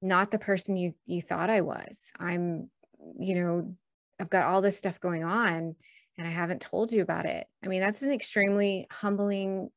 [0.00, 2.10] not the person you you thought i was.
[2.18, 2.70] I'm
[3.18, 3.74] you know
[4.20, 5.76] i've got all this stuff going on
[6.16, 7.46] and i haven't told you about it.
[7.62, 9.70] I mean that's an extremely humbling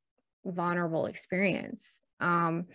[0.45, 2.01] vulnerable experience.
[2.19, 2.65] Um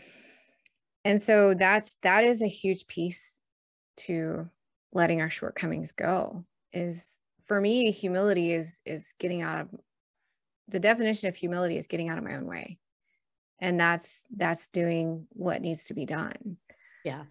[1.04, 3.38] and so that's that is a huge piece
[3.96, 4.48] to
[4.92, 9.68] letting our shortcomings go is for me humility is is getting out of
[10.68, 12.78] the definition of humility is getting out of my own way.
[13.60, 16.56] And that's that's doing what needs to be done.
[17.04, 17.22] Yeah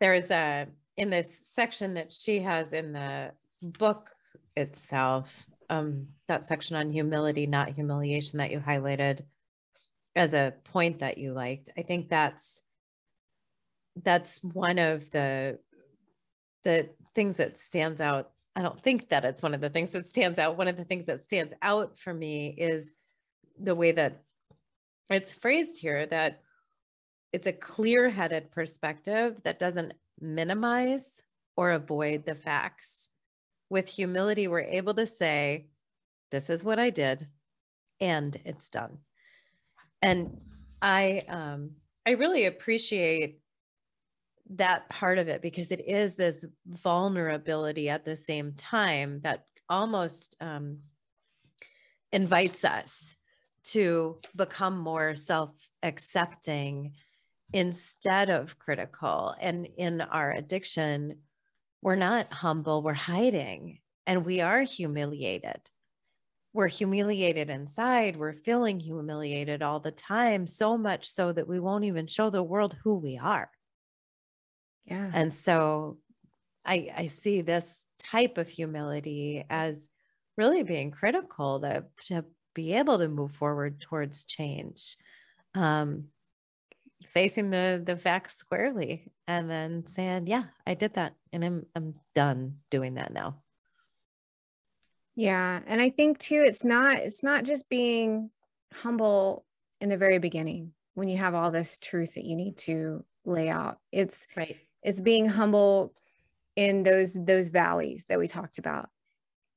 [0.00, 3.30] there is a in this section that she has in the
[3.62, 4.10] book
[4.56, 9.20] itself um that section on humility not humiliation that you highlighted
[10.16, 12.62] as a point that you liked i think that's
[14.04, 15.58] that's one of the
[16.64, 20.04] the things that stands out I don't think that it's one of the things that
[20.04, 20.58] stands out.
[20.58, 22.92] One of the things that stands out for me is
[23.56, 24.24] the way that
[25.10, 26.40] it's phrased here that
[27.32, 31.20] it's a clear headed perspective that doesn't minimize
[31.56, 33.10] or avoid the facts.
[33.70, 35.66] With humility, we're able to say,
[36.30, 37.26] This is what I did,
[38.00, 38.98] and it's done.
[40.00, 40.40] And
[40.80, 41.72] I, um,
[42.06, 43.40] I really appreciate
[44.50, 50.36] that part of it because it is this vulnerability at the same time that almost
[50.40, 50.78] um,
[52.12, 53.14] invites us
[53.64, 55.50] to become more self
[55.82, 56.92] accepting
[57.52, 59.34] instead of critical.
[59.40, 61.20] And in our addiction,
[61.82, 65.60] we're not humble, we're hiding and we are humiliated.
[66.54, 68.16] We're humiliated inside.
[68.16, 72.42] We're feeling humiliated all the time, so much so that we won't even show the
[72.42, 73.50] world who we are.
[74.86, 75.10] Yeah.
[75.12, 75.98] And so
[76.64, 79.88] I, I see this type of humility as
[80.36, 84.96] really being critical to, to be able to move forward towards change.
[85.54, 86.06] Um,
[87.06, 91.94] facing the the facts squarely and then saying, yeah, I did that and I'm I'm
[92.14, 93.42] done doing that now.
[95.14, 98.30] Yeah, and I think too it's not it's not just being
[98.72, 99.44] humble
[99.80, 103.48] in the very beginning when you have all this truth that you need to lay
[103.48, 103.78] out.
[103.92, 105.92] It's right it's being humble
[106.56, 108.88] in those those valleys that we talked about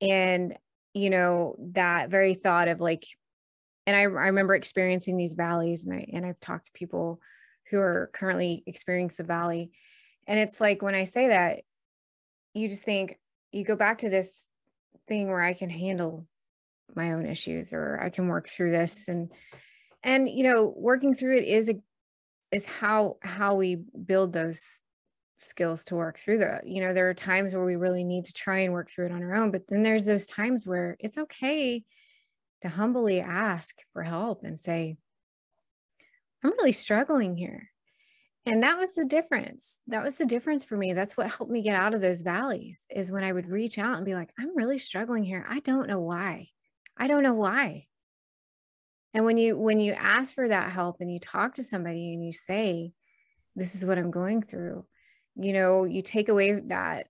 [0.02, 0.58] and
[0.94, 3.06] you know that very thought of like
[3.88, 7.20] and I, I remember experiencing these valleys and I and I've talked to people
[7.72, 9.72] who are currently experiencing the valley.
[10.28, 11.61] And it's like when I say that
[12.53, 13.17] you just think
[13.51, 14.47] you go back to this
[15.07, 16.28] thing where I can handle
[16.95, 19.07] my own issues or I can work through this.
[19.07, 19.32] And
[20.03, 21.76] and you know working through it is a
[22.51, 24.80] is how how we build those
[25.38, 28.34] skills to work through the you know there are times where we really need to
[28.34, 31.17] try and work through it on our own but then there's those times where it's
[31.17, 31.84] okay
[32.61, 34.97] to humbly ask for help and say,
[36.44, 37.70] I'm really struggling here.
[38.46, 39.80] And that was the difference.
[39.88, 40.94] That was the difference for me.
[40.94, 43.98] That's what helped me get out of those valleys is when I would reach out
[43.98, 45.46] and be like, I'm really struggling here.
[45.48, 46.50] I don't know why.
[46.98, 47.86] I don't know why.
[49.14, 52.26] And when you when you ask for that help and you talk to somebody and
[52.26, 52.94] you say,
[53.56, 54.86] this is what I'm going through,
[55.36, 57.08] you know, you take away that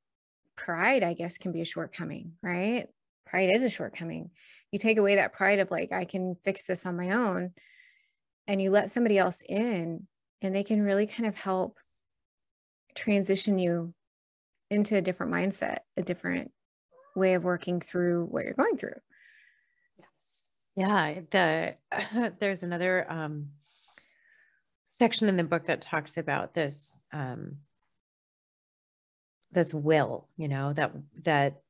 [0.57, 2.87] pride, I guess, can be a shortcoming, right?
[3.25, 4.31] Pride is a shortcoming.
[4.71, 7.51] You take away that pride of like, I can fix this on my own.
[8.51, 10.07] And you let somebody else in,
[10.41, 11.77] and they can really kind of help
[12.95, 13.93] transition you
[14.69, 16.51] into a different mindset, a different
[17.15, 18.99] way of working through what you're going through.
[19.97, 20.49] Yes.
[20.75, 21.21] Yeah.
[21.31, 23.51] The there's another um
[24.85, 27.55] section in the book that talks about this um
[29.53, 30.91] this will, you know, that
[31.23, 31.61] that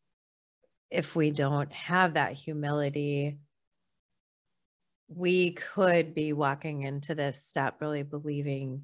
[0.89, 3.37] if we don't have that humility,
[5.15, 8.83] we could be walking into this step really believing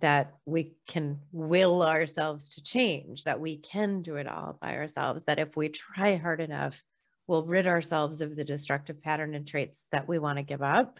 [0.00, 5.24] that we can will ourselves to change, that we can do it all by ourselves,
[5.24, 6.82] that if we try hard enough,
[7.26, 10.98] we'll rid ourselves of the destructive pattern and traits that we want to give up.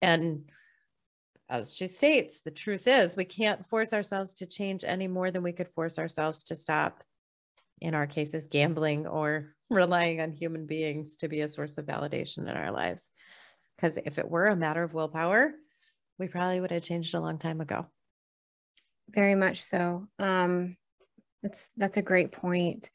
[0.00, 0.44] And
[1.48, 5.42] as she states, the truth is we can't force ourselves to change any more than
[5.42, 7.04] we could force ourselves to stop,
[7.80, 12.38] in our cases, gambling or relying on human beings to be a source of validation
[12.38, 13.10] in our lives.
[13.76, 15.52] Because if it were a matter of willpower,
[16.18, 17.86] we probably would have changed a long time ago.
[19.10, 20.08] Very much so.
[20.18, 20.76] Um,
[21.42, 22.90] that's that's a great point.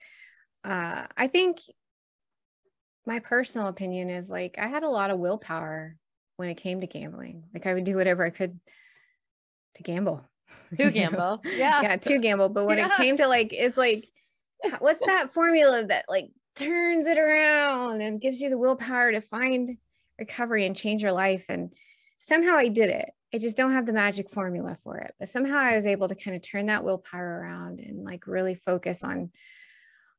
[0.63, 1.59] Uh, I think
[3.05, 5.95] my personal opinion is like I had a lot of willpower
[6.37, 7.43] when it came to gambling.
[7.53, 8.59] Like I would do whatever I could
[9.75, 10.23] to gamble.
[10.77, 11.41] To gamble.
[11.45, 11.81] Yeah.
[11.81, 12.49] yeah, to gamble.
[12.49, 12.85] But when yeah.
[12.85, 14.07] it came to like, it's like,
[14.79, 19.77] what's that formula that like turns it around and gives you the willpower to find
[20.19, 21.45] recovery and change your life?
[21.49, 21.71] And
[22.19, 23.09] somehow I did it.
[23.33, 25.13] I just don't have the magic formula for it.
[25.19, 28.55] But somehow I was able to kind of turn that willpower around and like really
[28.55, 29.31] focus on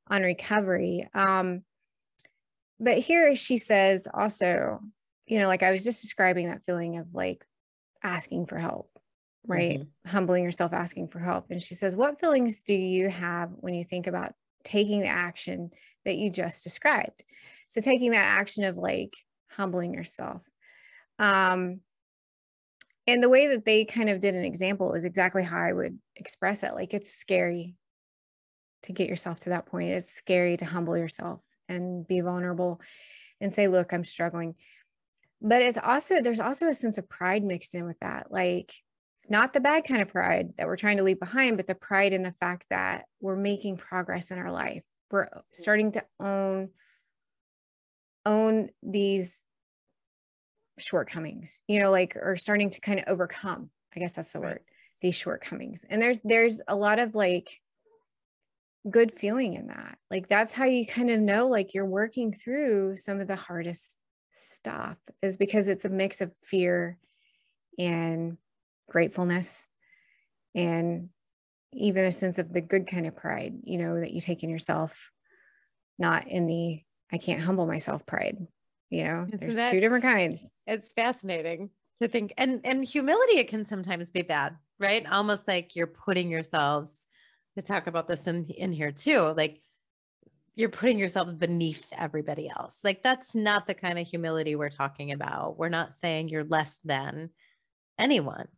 [0.09, 1.09] on recovery.
[1.14, 1.62] Um,
[2.80, 4.80] but here she says also,
[5.26, 7.44] you know, like I was just describing that feeling of like
[8.03, 8.90] asking for help,
[9.46, 9.80] right?
[9.80, 10.11] Mm-hmm.
[10.11, 11.46] Humbling yourself, asking for help.
[11.51, 14.32] And she says, What feelings do you have when you think about
[14.64, 15.70] taking the action
[16.05, 17.22] that you just described?
[17.68, 19.14] So, taking that action of like
[19.57, 20.42] humbling yourself.
[21.18, 21.80] Um,
[23.07, 25.98] and the way that they kind of did an example is exactly how I would
[26.16, 26.74] express it.
[26.74, 27.74] Like, it's scary
[28.84, 29.90] to get yourself to that point.
[29.90, 32.80] It's scary to humble yourself and be vulnerable
[33.40, 34.55] and say, Look, I'm struggling
[35.40, 38.72] but it's also there's also a sense of pride mixed in with that like
[39.28, 42.12] not the bad kind of pride that we're trying to leave behind but the pride
[42.12, 46.68] in the fact that we're making progress in our life we're starting to own
[48.27, 49.43] own these
[50.79, 54.61] shortcomings you know like or starting to kind of overcome i guess that's the word
[55.01, 55.85] these shortcomings.
[55.89, 57.61] And there's there's a lot of like
[58.89, 59.99] good feeling in that.
[60.11, 63.99] Like that's how you kind of know like you're working through some of the hardest
[64.33, 66.99] stuff is because it's a mix of fear
[67.79, 68.37] and
[68.89, 69.66] gratefulness
[70.55, 71.09] and
[71.73, 74.51] even a sense of the good kind of pride, you know, that you take in
[74.51, 75.12] yourself,
[75.99, 76.81] not in the
[77.12, 78.46] I can't humble myself pride.
[78.90, 80.48] You know, there's that, two different kinds.
[80.66, 85.04] It's fascinating to think and and humility it can sometimes be bad, right?
[85.06, 86.92] Almost like you're putting yourselves
[87.56, 89.32] to talk about this in in here too.
[89.36, 89.61] Like
[90.56, 92.80] you're putting yourself beneath everybody else.
[92.82, 95.56] Like that's not the kind of humility we're talking about.
[95.56, 97.30] We're not saying you're less than
[97.98, 98.48] anyone.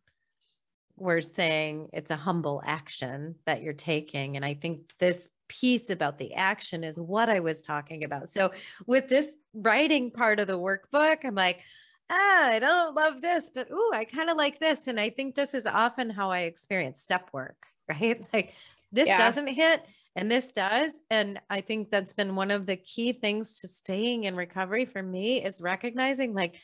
[0.97, 4.35] We're saying it's a humble action that you're taking.
[4.35, 5.29] And I think this
[5.59, 8.29] piece about the action is what I was talking about.
[8.29, 8.51] So
[8.87, 11.61] with this writing part of the workbook, I'm like,
[12.09, 14.87] ah, I don't love this, but ooh, I kind of like this.
[14.87, 18.25] And I think this is often how I experience step work, right?
[18.33, 18.53] Like
[18.91, 19.17] this yeah.
[19.17, 19.85] doesn't hit
[20.15, 20.99] and this does.
[21.09, 25.01] And I think that's been one of the key things to staying in recovery for
[25.01, 26.55] me is recognizing like,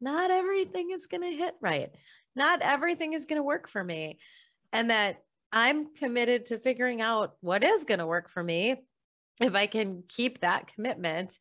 [0.00, 1.90] not everything is going to hit right.
[2.36, 4.18] Not everything is going to work for me.
[4.72, 5.22] And that
[5.52, 8.76] I'm committed to figuring out what is going to work for me.
[9.40, 11.38] If I can keep that commitment,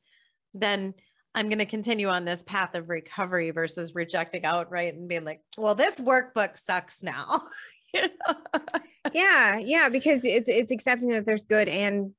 [0.53, 0.93] then
[1.35, 5.41] I'm going to continue on this path of recovery versus rejecting outright and being like,
[5.57, 7.43] well, this workbook sucks now.
[9.13, 12.11] yeah, yeah, because it's it's accepting that there's good and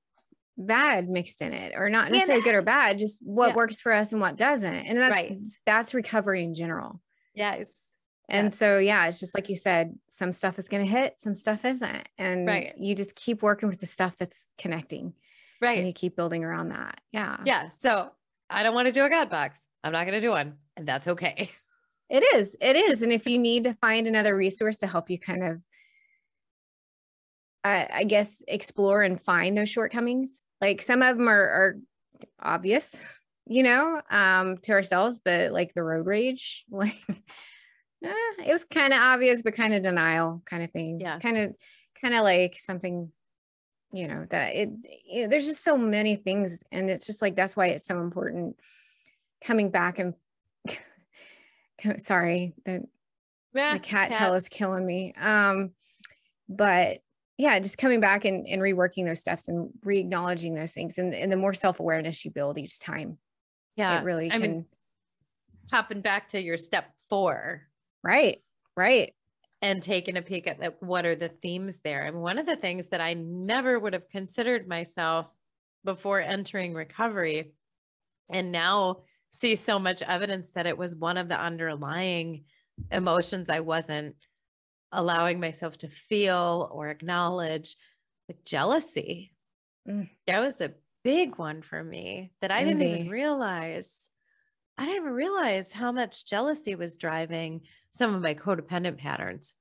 [0.57, 3.55] bad mixed in it, or not necessarily good or bad, just what yeah.
[3.55, 4.75] works for us and what doesn't.
[4.75, 5.39] And that's right.
[5.67, 7.01] that's recovery in general.
[7.35, 7.88] Yes.
[8.29, 11.65] And so yeah, it's just like you said, some stuff is gonna hit, some stuff
[11.65, 12.09] isn't.
[12.19, 12.75] And right.
[12.77, 15.15] you just keep working with the stuff that's connecting.
[15.61, 15.79] Right.
[15.79, 17.01] And you keep building around that.
[17.13, 17.39] Yeah.
[17.45, 17.71] Yeah.
[17.71, 18.11] So
[18.51, 19.67] I don't want to do a God box.
[19.83, 20.55] I'm not going to do one.
[20.77, 21.51] And that's okay.
[22.11, 22.57] It is.
[22.59, 23.03] It is.
[23.03, 25.57] And if you need to find another resource to help you kind of,
[27.65, 31.77] uh, I guess, explore and find those shortcomings, like some of them are, are
[32.41, 32.97] obvious,
[33.47, 36.97] you know, um, to ourselves, but like the road rage, like
[38.05, 41.01] eh, it was kind of obvious, but kind of denial kind of thing.
[41.01, 41.19] Yeah.
[41.19, 41.55] Kind of,
[42.01, 43.11] kind of like something,
[43.93, 44.71] you know, that it,
[45.07, 46.63] you know, there's just so many things.
[46.71, 48.57] And it's just like, that's why it's so important
[49.45, 50.15] coming back and
[51.99, 52.85] sorry, the,
[53.55, 55.15] Yeah, the cat tail is killing me.
[55.21, 55.71] Um,
[56.49, 56.99] but
[57.37, 60.99] yeah, just coming back and, and reworking those steps and re-acknowledging those things.
[60.99, 63.19] And, and the more self-awareness you build each time,
[63.77, 64.01] Yeah.
[64.01, 64.41] it really I can.
[64.41, 64.67] mean,
[65.71, 67.68] hopping back to your step four
[68.03, 68.43] right.
[68.77, 69.15] Right.
[69.61, 72.05] and taking a peek at like, what are the themes there.
[72.05, 75.29] And one of the things that I never would have considered myself
[75.85, 77.53] before entering recovery
[78.31, 78.99] and now
[79.31, 82.45] see so much evidence that it was one of the underlying
[82.93, 84.15] emotions I wasn't
[84.93, 87.77] allowing myself to feel or acknowledge,
[88.29, 89.35] like jealousy.
[89.89, 90.09] Mm.
[90.27, 94.09] That was a big one for me that I didn't even realize.
[94.79, 99.55] I didn't even realize how much jealousy was driving some of my codependent patterns.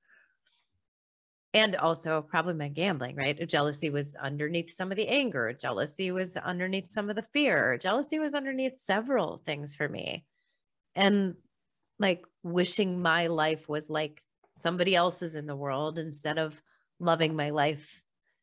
[1.54, 3.48] And also probably my gambling, right?
[3.48, 5.52] Jealousy was underneath some of the anger.
[5.58, 7.78] Jealousy was underneath some of the fear.
[7.78, 10.24] Jealousy was underneath several things for me.
[10.94, 11.34] And
[11.98, 14.22] like wishing my life was like
[14.56, 16.60] somebody else's in the world instead of
[17.00, 18.02] loving my life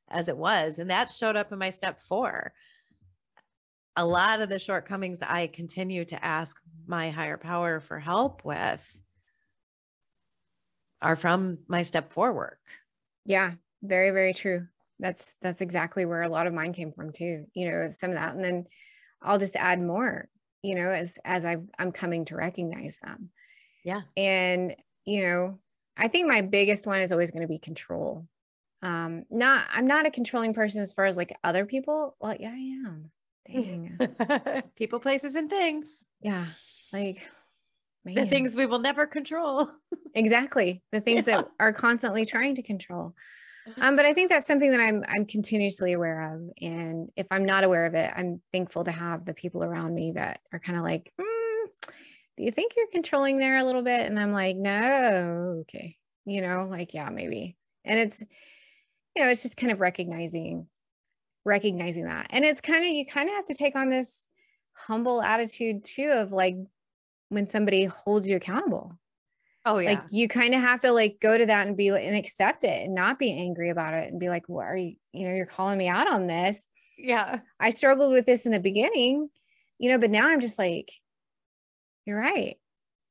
[0.09, 0.79] as it was.
[0.79, 2.53] And that showed up in my step four.
[3.95, 9.01] A lot of the shortcomings I continue to ask my higher power for help with
[11.01, 12.59] are from my step four work.
[13.25, 13.53] Yeah.
[13.81, 14.67] Very, very true.
[14.99, 18.15] That's, that's exactly where a lot of mine came from too, you know, some of
[18.15, 18.33] that.
[18.33, 18.65] And then
[19.21, 20.29] I'll just add more,
[20.61, 23.29] you know, as, as I I'm coming to recognize them.
[23.83, 24.01] Yeah.
[24.17, 24.75] And,
[25.05, 25.59] you know,
[25.95, 28.27] I think my biggest one is always going to be control.
[28.81, 32.15] Um, not, I'm not a controlling person as far as like other people.
[32.19, 33.11] Well, yeah, I am.
[33.47, 33.97] Dang.
[34.75, 36.03] People, places, and things.
[36.21, 36.47] yeah.
[36.93, 37.21] Like,
[38.05, 39.69] The things we will never control.
[40.15, 41.37] exactly the things Yeah.
[41.37, 43.13] that are constantly trying to control.
[43.77, 46.41] Um, but I think that's something that I'm I'm continuously aware of.
[46.61, 50.11] And if I'm not aware of it, I'm thankful to have the people around me
[50.13, 51.91] that are kind of like, "Mm,
[52.37, 54.01] do you think you're controlling there a little bit?
[54.05, 55.97] And I'm like, no, okay.
[56.25, 57.57] You know, like, yeah, maybe.
[57.83, 58.21] And it's,
[59.15, 60.67] you know, it's just kind of recognizing,
[61.45, 62.27] recognizing that.
[62.31, 64.25] And it's kind of, you kind of have to take on this
[64.73, 66.55] humble attitude too of like
[67.29, 68.97] when somebody holds you accountable
[69.65, 69.91] Oh yeah.
[69.91, 72.83] like you kind of have to like go to that and be and accept it
[72.83, 75.47] and not be angry about it and be like what are you you know you're
[75.47, 76.67] calling me out on this
[76.99, 77.39] yeah.
[77.59, 79.27] i struggled with this in the beginning
[79.79, 80.91] you know but now i'm just like
[82.05, 82.57] you're right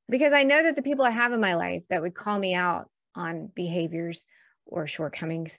[0.08, 2.54] because i know that the people i have in my life that would call me
[2.54, 4.24] out on behaviors
[4.64, 5.58] or shortcomings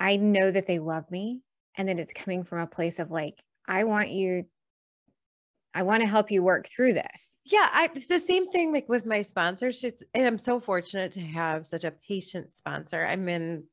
[0.00, 1.40] i know that they love me
[1.76, 4.44] and that it's coming from a place of like i want you
[5.74, 9.04] i want to help you work through this Yeah, I the same thing like with
[9.04, 10.00] my sponsorship.
[10.14, 13.04] And I'm so fortunate to have such a patient sponsor.
[13.04, 13.64] I'm in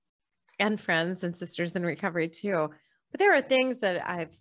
[0.62, 2.70] and friends and sisters in recovery too.
[3.12, 4.34] But there are things that I've,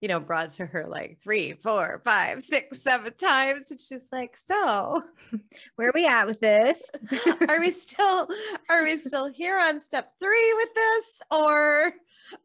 [0.00, 3.70] you know, brought to her like three, four, five, six, seven times.
[3.70, 5.02] It's just like, so
[5.76, 6.80] where are we at with this
[7.48, 8.28] are we still
[8.70, 11.20] are we still here on step three with this?
[11.30, 11.92] Or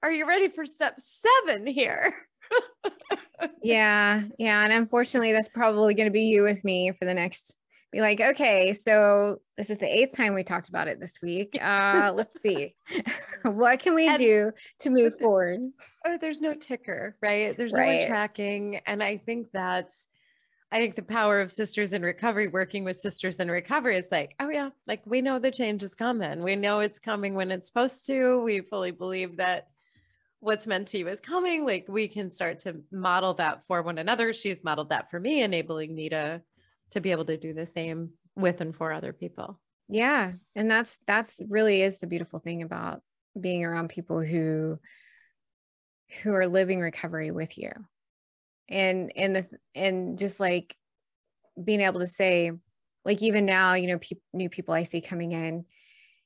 [0.03, 2.13] are you ready for step seven here?
[3.63, 4.63] Yeah, yeah.
[4.63, 7.55] And unfortunately, that's probably going to be you with me for the next.
[7.91, 11.57] Be like, okay, so this is the eighth time we talked about it this week.
[11.61, 12.73] Uh, let's see,
[13.43, 14.51] what can we And- do
[14.82, 15.59] to move forward?
[16.05, 17.57] oh, there's no ticker, right?
[17.57, 17.99] There's no Right.
[18.01, 18.79] one tracking.
[18.86, 20.07] And I think that's,
[20.71, 24.36] I think the power of sisters in recovery, working with sisters in recovery is like,
[24.39, 26.43] oh yeah, like we know the change is coming.
[26.43, 28.41] We know it's coming when it's supposed to.
[28.43, 29.67] We fully believe that
[30.41, 31.65] what's meant to you is coming.
[31.65, 34.33] Like we can start to model that for one another.
[34.33, 36.41] She's modeled that for me, enabling me to
[36.99, 39.59] be able to do the same with and for other people.
[39.87, 43.01] Yeah, and that's that's really is the beautiful thing about
[43.39, 44.79] being around people who
[46.21, 47.71] who are living recovery with you,
[48.67, 50.75] and and the and just like
[51.61, 52.51] being able to say,
[53.05, 55.65] like even now, you know, peop new people I see coming in,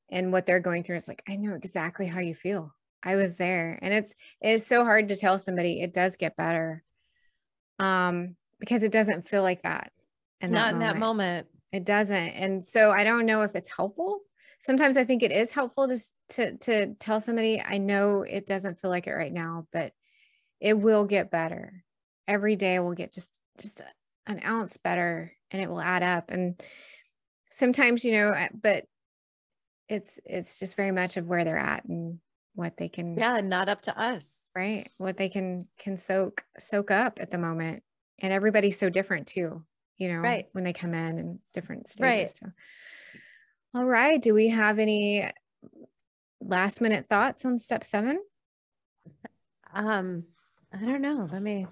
[0.10, 2.74] and what they're going through, it's like I know exactly how you feel.
[3.04, 6.84] I was there, and it's it's so hard to tell somebody it does get better,
[7.80, 9.92] um, because it doesn't feel like that.
[10.42, 11.48] And Not in that moment.
[11.72, 12.16] it doesn't.
[12.16, 14.20] And so I don't know if it's helpful.
[14.60, 18.48] Sometimes I think it is helpful to s- to to tell somebody I know it
[18.48, 19.94] doesn't feel like it right now, but
[20.60, 21.84] it will get better.
[22.28, 23.82] every day will get just just
[24.26, 26.60] an ounce better and it will add up and
[27.52, 28.86] sometimes you know uh, but
[29.88, 32.20] it's it's just very much of where they're at and
[32.56, 34.50] what they can yeah not up to us.
[34.56, 37.84] Right what they can can soak soak up at the moment.
[38.20, 39.64] And everybody's so different too
[39.98, 40.48] you know right.
[40.54, 42.48] when they come in and different stages right so.
[43.74, 45.30] All right do we have any
[46.42, 48.20] last minute thoughts on step seven?
[49.74, 50.24] Um
[50.74, 51.68] i don't know let me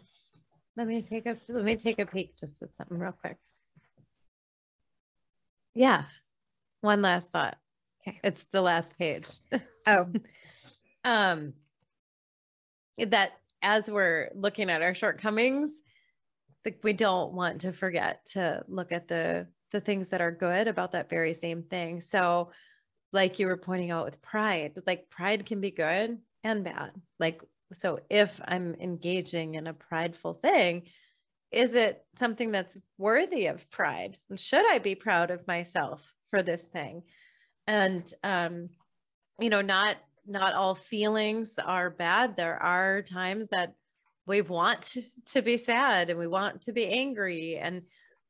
[0.78, 3.38] let me take a let me take a peek just with something real quick.
[5.74, 6.04] Yeah
[6.84, 7.58] one last thought.
[8.06, 8.20] Okay.
[8.24, 9.30] It's the last page.
[9.88, 10.08] Oh
[11.04, 11.54] um
[12.98, 13.32] that
[13.62, 15.82] as we're looking at our shortcomings
[16.66, 20.68] like we don't want to forget to look at the the things that are good
[20.68, 22.00] about that very same thing.
[22.00, 22.52] So
[23.12, 26.92] like you were pointing out with pride like pride can be good and bad.
[27.20, 27.42] Like
[27.74, 30.84] so if i'm engaging in a prideful thing
[31.52, 34.18] is it something that's worthy of pride?
[34.30, 37.04] And should i be proud of myself for this thing?
[37.68, 38.70] And um
[39.40, 42.36] you know not not all feelings are bad.
[42.36, 43.74] There are times that
[44.26, 44.98] we want
[45.28, 47.84] to be sad and we want to be angry and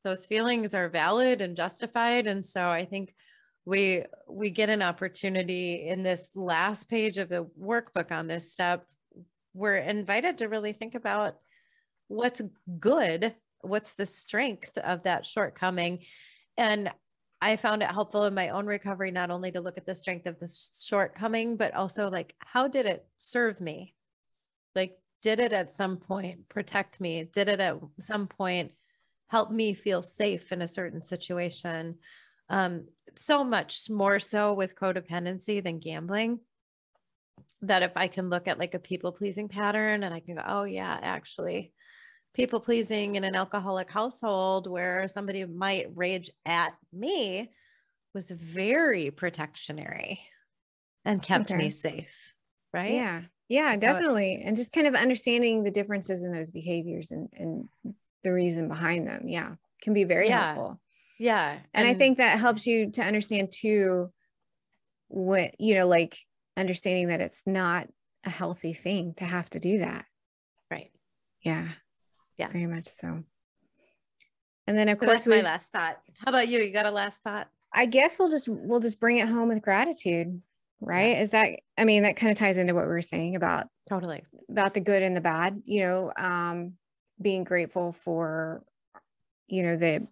[0.04, 2.28] those feelings are valid and justified.
[2.28, 3.14] And so i think
[3.66, 8.86] we we get an opportunity in this last page of the workbook on this step
[9.54, 11.36] we're invited to really think about
[12.08, 12.41] what's
[12.80, 13.34] good
[13.64, 16.00] what's the strength of that shortcoming.
[16.58, 16.91] And
[17.44, 20.26] i found it helpful in my own recovery not only to look at the strength
[20.26, 23.94] of the shortcoming but also like how did it serve me
[24.76, 27.30] like did it at some point protect me?
[27.32, 28.74] Did it at some point
[29.28, 31.96] help me feel safe in a certain situation?
[32.50, 36.41] Um, so much more so with codependency than gambling.
[37.62, 40.44] That if I can look at like a people pleasing pattern and I can go,
[40.46, 41.72] oh, yeah, actually,
[42.34, 47.52] people pleasing in an alcoholic household where somebody might rage at me
[48.14, 50.20] was very protectionary
[51.06, 51.58] and kept okay.
[51.58, 52.14] me safe.
[52.74, 52.94] Right.
[52.94, 53.22] Yeah.
[53.50, 54.42] Yeah, so definitely.
[54.44, 57.70] And just kind of understanding the differences in those behaviors and, and
[58.24, 59.28] the reason behind them.
[59.28, 60.54] Yeah, can be very yeah.
[60.56, 60.82] helpful.
[61.20, 61.52] Yeah.
[61.52, 64.12] And, and I think that helps you to understand too
[65.10, 66.18] what, you know, like
[66.58, 67.88] understanding that it's not
[68.26, 70.06] a healthy thing to have to do that.
[70.72, 70.92] Right.
[71.42, 71.68] Yeah.
[72.38, 72.50] Yeah.
[72.50, 73.24] Very much so.
[74.66, 76.00] And then of so course my last thought.
[76.20, 76.60] How about you?
[76.60, 77.48] You got a last thought?
[77.74, 80.42] I guess we'll just we'll just bring it home with gratitude
[80.86, 81.24] right yes.
[81.24, 84.24] is that i mean that kind of ties into what we were saying about totally
[84.50, 86.74] about the good and the bad you know um
[87.22, 88.64] being grateful for
[89.48, 90.06] you know the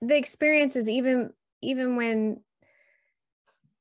[0.00, 2.40] the experiences even even when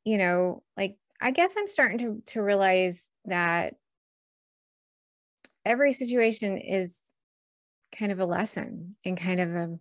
[0.04, 3.76] you know like i guess i'm starting to to realize that
[5.68, 7.00] every situation is
[7.98, 9.80] kind of a lesson and kind of a,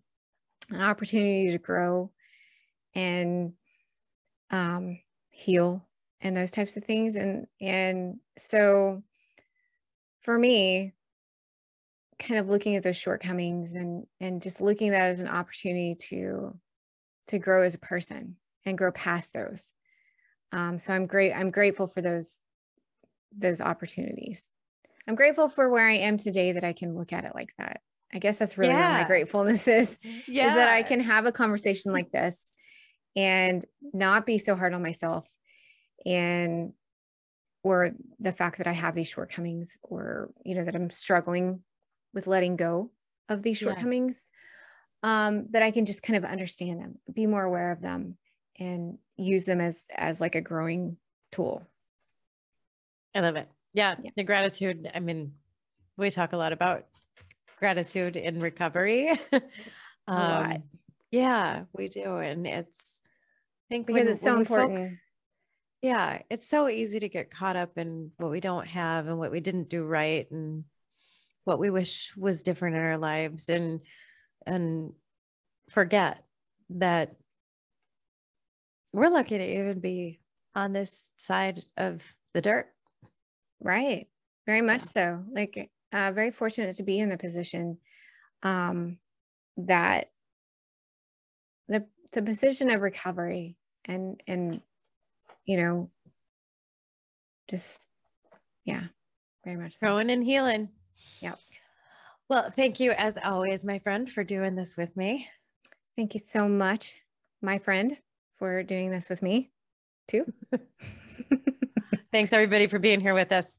[0.71, 2.11] an opportunity to grow
[2.95, 3.53] and
[4.51, 4.99] um
[5.31, 5.87] heal
[6.21, 7.15] and those types of things.
[7.17, 9.03] And and so
[10.23, 10.93] for me
[12.19, 15.95] kind of looking at those shortcomings and and just looking at that as an opportunity
[16.09, 16.59] to
[17.29, 19.73] to grow as a person and grow past those.
[20.53, 22.37] Um, so i'm great i'm grateful for those
[23.37, 24.47] those opportunities
[25.09, 27.81] i'm grateful for where i am today that i can look at it like that
[28.13, 28.93] i guess that's really yeah.
[28.93, 30.49] what my gratefulness is yeah.
[30.49, 32.51] is that i can have a conversation like this
[33.17, 35.27] and not be so hard on myself
[36.05, 36.73] and
[37.67, 37.91] or
[38.21, 41.65] the fact that I have these shortcomings or you know that I'm struggling
[42.15, 42.93] with letting go
[43.29, 44.29] of these shortcomings
[45.03, 45.11] yes.
[45.11, 48.19] um but I can just kind of understand them be more aware of them
[48.59, 50.97] and use them as as like a growing
[51.33, 51.67] tool
[53.15, 54.11] I love it yeah, yeah.
[54.17, 55.33] the gratitude I mean
[55.97, 56.87] we talk a lot about
[57.59, 59.19] gratitude in recovery
[60.09, 60.63] um,
[61.11, 63.01] yeah we do and it's
[63.67, 64.79] I think because when, it's so important.
[64.79, 64.99] Folk,
[65.83, 69.33] yeah, it's so easy to get caught up in what we don't have and what
[69.33, 70.65] we didn't do right and
[71.45, 73.81] what we wish was different in our lives and
[74.47, 74.93] and
[75.71, 76.25] forget
[76.71, 77.17] that
[78.93, 80.21] we're lucky to even be
[80.55, 82.03] on this side of
[82.35, 82.69] the dirt.
[83.61, 84.07] Right.
[84.47, 85.25] Very much so.
[85.31, 87.79] Like uh very fortunate to be in the position
[88.43, 88.99] um
[89.57, 90.11] that
[91.69, 94.61] the the position of recovery and and
[95.45, 95.91] you know
[97.49, 97.89] just
[98.65, 98.85] yeah
[99.45, 99.87] very much so.
[99.87, 100.69] growing and healing
[101.21, 101.35] yeah
[102.29, 105.29] well thank you as always my friend for doing this with me
[105.97, 106.97] thank you so much
[107.43, 107.97] my friend
[108.39, 109.51] for doing this with me
[110.09, 110.25] too
[112.13, 113.59] thanks everybody for being here with us